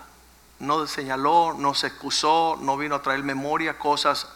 [0.58, 4.28] No señaló, no se excusó, no vino a traer memoria cosas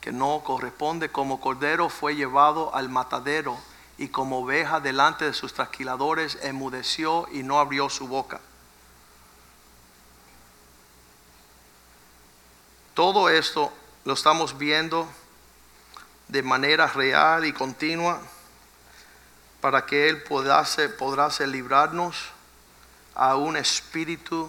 [0.00, 1.10] que no corresponde.
[1.10, 3.58] Como cordero fue llevado al matadero
[3.98, 8.40] y como oveja delante de sus trasquiladores enmudeció y no abrió su boca.
[12.94, 13.72] Todo esto
[14.04, 15.08] lo estamos viendo
[16.28, 18.20] de manera real y continua
[19.60, 22.30] para que Él podase, podrá librarnos
[23.14, 24.48] a un espíritu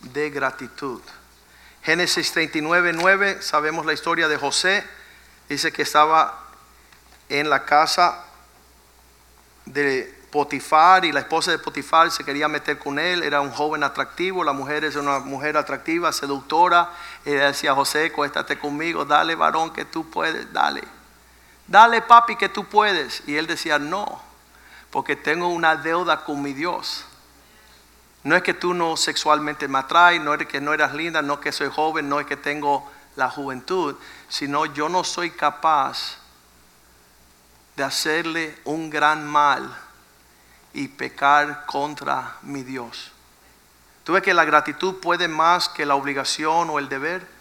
[0.00, 1.00] de gratitud.
[1.82, 4.84] Génesis 39, 9, sabemos la historia de José.
[5.48, 6.42] Dice que estaba
[7.28, 8.25] en la casa
[9.66, 13.82] de Potifar y la esposa de Potifar se quería meter con él, era un joven
[13.82, 16.90] atractivo, la mujer es una mujer atractiva, seductora,
[17.24, 20.82] le decía José, cuéstate conmigo, dale varón que tú puedes, dale,
[21.66, 23.22] dale papi que tú puedes.
[23.26, 24.20] Y él decía, no,
[24.90, 27.04] porque tengo una deuda con mi Dios.
[28.22, 31.34] No es que tú no sexualmente me atraes, no es que no eras linda, no
[31.34, 33.94] es que soy joven, no es que tengo la juventud,
[34.28, 36.18] sino yo no soy capaz
[37.76, 39.74] de hacerle un gran mal
[40.72, 43.12] y pecar contra mi Dios.
[44.04, 47.35] ¿Tú ves que la gratitud puede más que la obligación o el deber?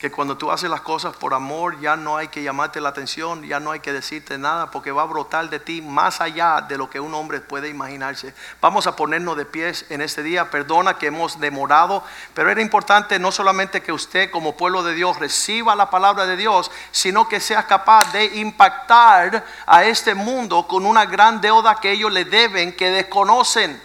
[0.00, 3.42] Que cuando tú haces las cosas por amor ya no hay que llamarte la atención,
[3.42, 6.78] ya no hay que decirte nada, porque va a brotar de ti más allá de
[6.78, 8.34] lo que un hombre puede imaginarse.
[8.62, 13.18] Vamos a ponernos de pies en este día, perdona que hemos demorado, pero era importante
[13.18, 17.38] no solamente que usted como pueblo de Dios reciba la palabra de Dios, sino que
[17.38, 22.74] sea capaz de impactar a este mundo con una gran deuda que ellos le deben,
[22.74, 23.78] que desconocen.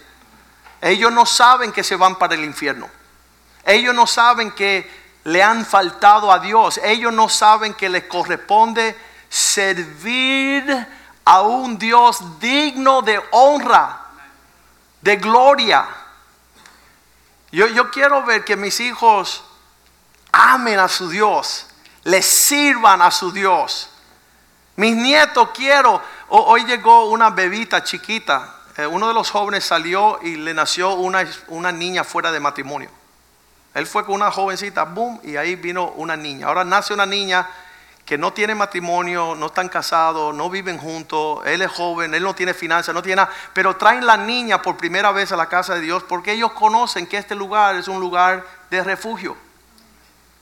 [0.79, 2.87] Ellos no saben que se van para el infierno.
[3.65, 6.79] Ellos no saben que le han faltado a Dios.
[6.83, 8.97] Ellos no saben que les corresponde
[9.27, 10.87] servir
[11.25, 14.01] a un Dios digno de honra,
[15.01, 15.87] de gloria.
[17.51, 19.43] Yo, yo quiero ver que mis hijos
[20.31, 21.67] amen a su Dios,
[22.03, 23.89] le sirvan a su Dios.
[24.75, 26.01] Mis nietos quiero.
[26.27, 28.57] Hoy llegó una bebita chiquita.
[28.77, 32.91] Eh, uno de los jóvenes salió y le nació una, una niña fuera de matrimonio.
[33.75, 36.47] Él fue con una jovencita, boom, y ahí vino una niña.
[36.47, 37.45] Ahora nace una niña
[38.05, 42.33] que no tiene matrimonio, no están casados, no viven juntos, él es joven, él no
[42.33, 45.75] tiene finanzas, no tiene nada, pero traen la niña por primera vez a la casa
[45.75, 49.35] de Dios porque ellos conocen que este lugar es un lugar de refugio.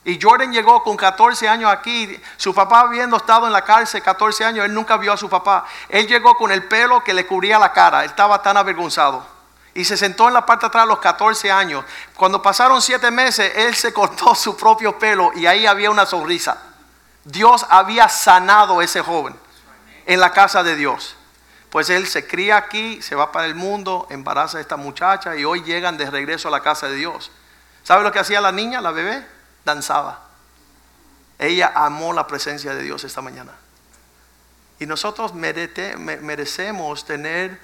[0.04, 4.44] Y Jordan llegó con 14 años aquí, su papá habiendo estado en la cárcel 14
[4.44, 5.66] años, él nunca vio a su papá.
[5.88, 9.33] Él llegó con el pelo que le cubría la cara, él estaba tan avergonzado
[9.74, 11.84] y se sentó en la parte de atrás a los 14 años.
[12.16, 16.58] Cuando pasaron siete meses, él se cortó su propio pelo y ahí había una sonrisa.
[17.24, 19.34] Dios había sanado a ese joven
[20.06, 21.16] en la casa de Dios.
[21.70, 25.44] Pues él se cría aquí, se va para el mundo, embaraza a esta muchacha y
[25.44, 27.32] hoy llegan de regreso a la casa de Dios.
[27.82, 29.26] ¿Sabe lo que hacía la niña, la bebé?
[29.64, 30.20] Danzaba.
[31.36, 33.52] Ella amó la presencia de Dios esta mañana.
[34.78, 37.58] Y nosotros merecemos tener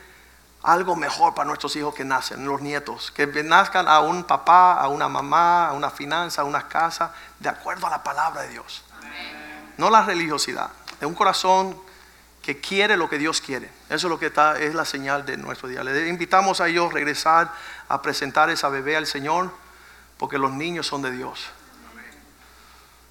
[0.62, 4.88] algo mejor para nuestros hijos que nacen, los nietos, que nazcan a un papá, a
[4.88, 8.84] una mamá, a una finanza, a una casa, de acuerdo a la palabra de Dios.
[9.78, 11.76] No la religiosidad, de un corazón
[12.42, 13.70] que quiere lo que Dios quiere.
[13.88, 15.82] Eso es lo que está, es la señal de nuestro día.
[15.82, 17.52] Le invitamos a ellos a regresar
[17.88, 19.50] a presentar esa bebé al Señor,
[20.18, 21.50] porque los niños son de Dios.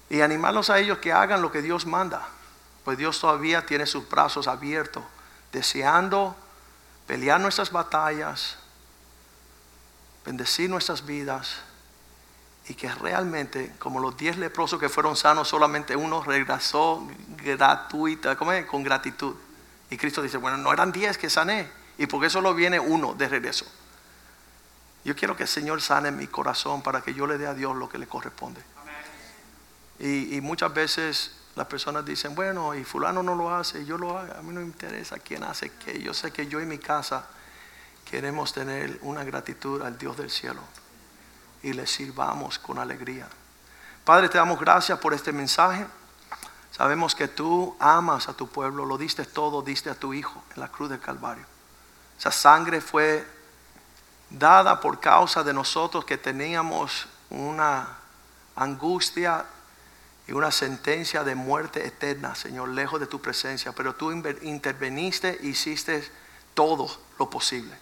[0.08, 2.28] Y animarlos a ellos que hagan lo que Dios manda,
[2.84, 5.04] pues Dios todavía tiene sus brazos abiertos,
[5.52, 6.36] deseando
[7.10, 8.56] pelear nuestras batallas,
[10.24, 11.56] bendecir nuestras vidas
[12.68, 17.04] y que realmente, como los diez leprosos que fueron sanos, solamente uno regresó
[17.42, 18.64] gratuita, ¿cómo es?
[18.64, 19.34] con gratitud.
[19.90, 23.28] Y Cristo dice, bueno, no eran diez que sané, y porque solo viene uno de
[23.28, 23.66] regreso.
[25.04, 27.74] Yo quiero que el Señor sane mi corazón para que yo le dé a Dios
[27.74, 28.62] lo que le corresponde.
[29.98, 34.18] Y, y muchas veces las personas dicen, bueno, y fulano no lo hace, yo lo
[34.18, 36.00] hago, a mí no me interesa quién hace qué.
[36.00, 37.26] Yo sé que yo y mi casa
[38.04, 40.60] queremos tener una gratitud al Dios del cielo
[41.62, 43.28] y le sirvamos con alegría.
[44.04, 45.86] Padre, te damos gracias por este mensaje.
[46.70, 50.60] Sabemos que tú amas a tu pueblo, lo diste todo, diste a tu Hijo en
[50.60, 51.44] la cruz del Calvario.
[52.18, 53.26] Esa sangre fue
[54.30, 57.98] dada por causa de nosotros que teníamos una
[58.56, 59.44] angustia
[60.30, 63.72] y una sentencia de muerte eterna, Señor, lejos de tu presencia.
[63.72, 66.08] Pero tú interveniste e hiciste
[66.54, 67.76] todo lo posible.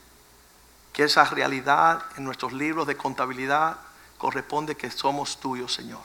[0.94, 3.76] Que esa realidad en nuestros libros de contabilidad
[4.16, 6.00] corresponde que somos tuyos, Señor.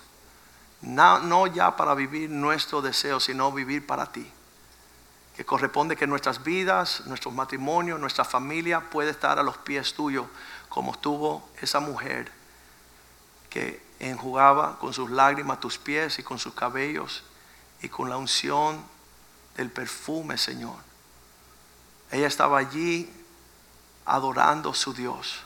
[0.81, 4.29] No, ya para vivir nuestro deseo, sino vivir para ti.
[5.37, 10.25] Que corresponde que nuestras vidas, nuestros matrimonios, nuestra familia puede estar a los pies tuyos,
[10.67, 12.29] como estuvo esa mujer
[13.49, 17.23] que enjugaba con sus lágrimas tus pies y con sus cabellos
[17.81, 18.83] y con la unción
[19.55, 20.75] del perfume, Señor.
[22.11, 23.11] Ella estaba allí
[24.05, 25.41] adorando su Dios,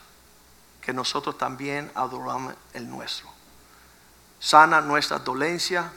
[0.81, 3.29] que nosotros también adoramos el nuestro.
[4.39, 5.91] Sana nuestra dolencia,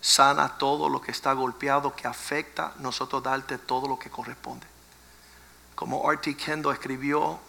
[0.00, 4.66] sana todo lo que está golpeado, que afecta, nosotros darte todo lo que corresponde.
[5.74, 6.36] Como R.T.
[6.36, 7.40] Kendo escribió,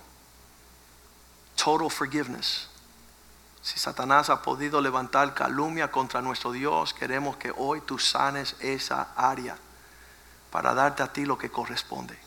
[1.55, 2.70] total forgiveness
[3.61, 9.09] si Satanás ha podido levantar calumnia contra nuestro Dios, queremos que hoy tú sanes esa
[9.15, 9.55] área
[10.49, 12.17] para darte a ti lo que corresponde.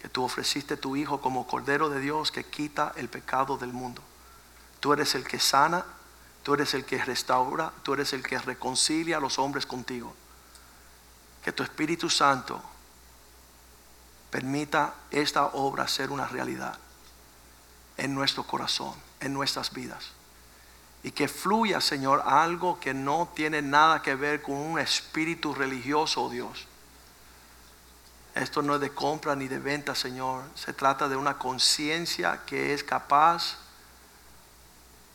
[0.00, 4.02] que tú ofreciste tu Hijo como Cordero de Dios que quita el pecado del mundo.
[4.78, 5.82] Tú eres el que sana,
[6.42, 10.14] tú eres el que restaura, tú eres el que reconcilia a los hombres contigo.
[11.42, 12.60] Que tu Espíritu Santo
[14.30, 16.78] permita esta obra ser una realidad
[17.96, 20.12] en nuestro corazón, en nuestras vidas.
[21.04, 26.22] Y que fluya, Señor, algo que no tiene nada que ver con un espíritu religioso,
[26.22, 26.66] oh Dios.
[28.34, 30.44] Esto no es de compra ni de venta, Señor.
[30.54, 33.58] Se trata de una conciencia que es capaz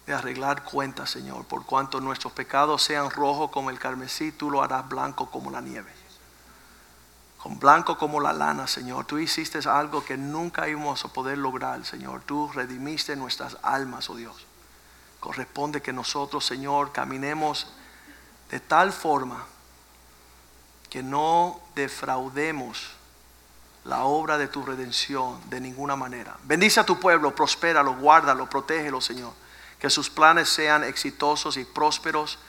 [0.06, 1.46] de arreglar cuentas, Señor.
[1.46, 5.60] Por cuanto nuestros pecados sean rojos como el carmesí, tú lo harás blanco como la
[5.60, 5.92] nieve.
[7.40, 9.06] Con blanco como la lana, Señor.
[9.06, 12.22] Tú hiciste algo que nunca íbamos a poder lograr, Señor.
[12.22, 14.49] Tú redimiste nuestras almas, oh Dios
[15.20, 17.68] corresponde que nosotros, Señor, caminemos
[18.50, 19.46] de tal forma
[20.90, 22.92] que no defraudemos
[23.86, 26.38] la obra de tu redención de ninguna manera.
[26.44, 29.34] Bendice a tu pueblo, prospéralo, guárdalo, protégelo, Señor.
[29.80, 32.40] Que sus planes sean exitosos y prósperos,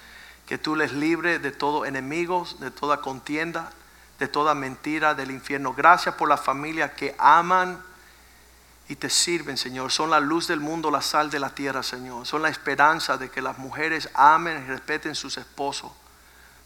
[0.46, 3.70] que tú les libres de todo enemigos, de toda contienda,
[4.18, 5.72] de toda mentira del infierno.
[5.72, 7.80] Gracias por la familia que aman
[8.90, 9.92] y te sirven, Señor.
[9.92, 12.26] Son la luz del mundo, la sal de la tierra, Señor.
[12.26, 15.92] Son la esperanza de que las mujeres amen y respeten sus esposos.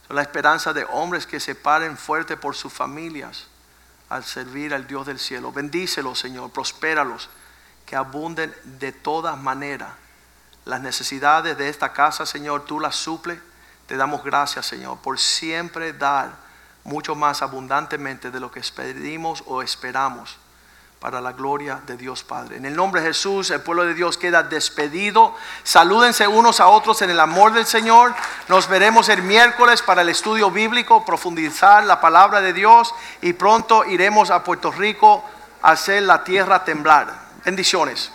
[0.07, 3.49] Son la esperanza de hombres que se paren fuerte por sus familias
[4.09, 5.53] al servir al Dios del cielo.
[5.53, 6.51] Bendícelos, Señor.
[6.51, 7.29] Prospéralos.
[7.85, 9.93] Que abunden de todas maneras.
[10.64, 13.39] Las necesidades de esta casa, Señor, tú las suples.
[13.87, 16.31] Te damos gracias, Señor, por siempre dar
[16.85, 20.39] mucho más abundantemente de lo que pedimos o esperamos
[21.05, 22.57] para la gloria de Dios Padre.
[22.57, 25.34] En el nombre de Jesús, el pueblo de Dios queda despedido.
[25.62, 28.14] Salúdense unos a otros en el amor del Señor.
[28.48, 33.84] Nos veremos el miércoles para el estudio bíblico, profundizar la palabra de Dios y pronto
[33.84, 35.22] iremos a Puerto Rico
[35.61, 37.12] a hacer la tierra temblar.
[37.44, 38.11] Bendiciones.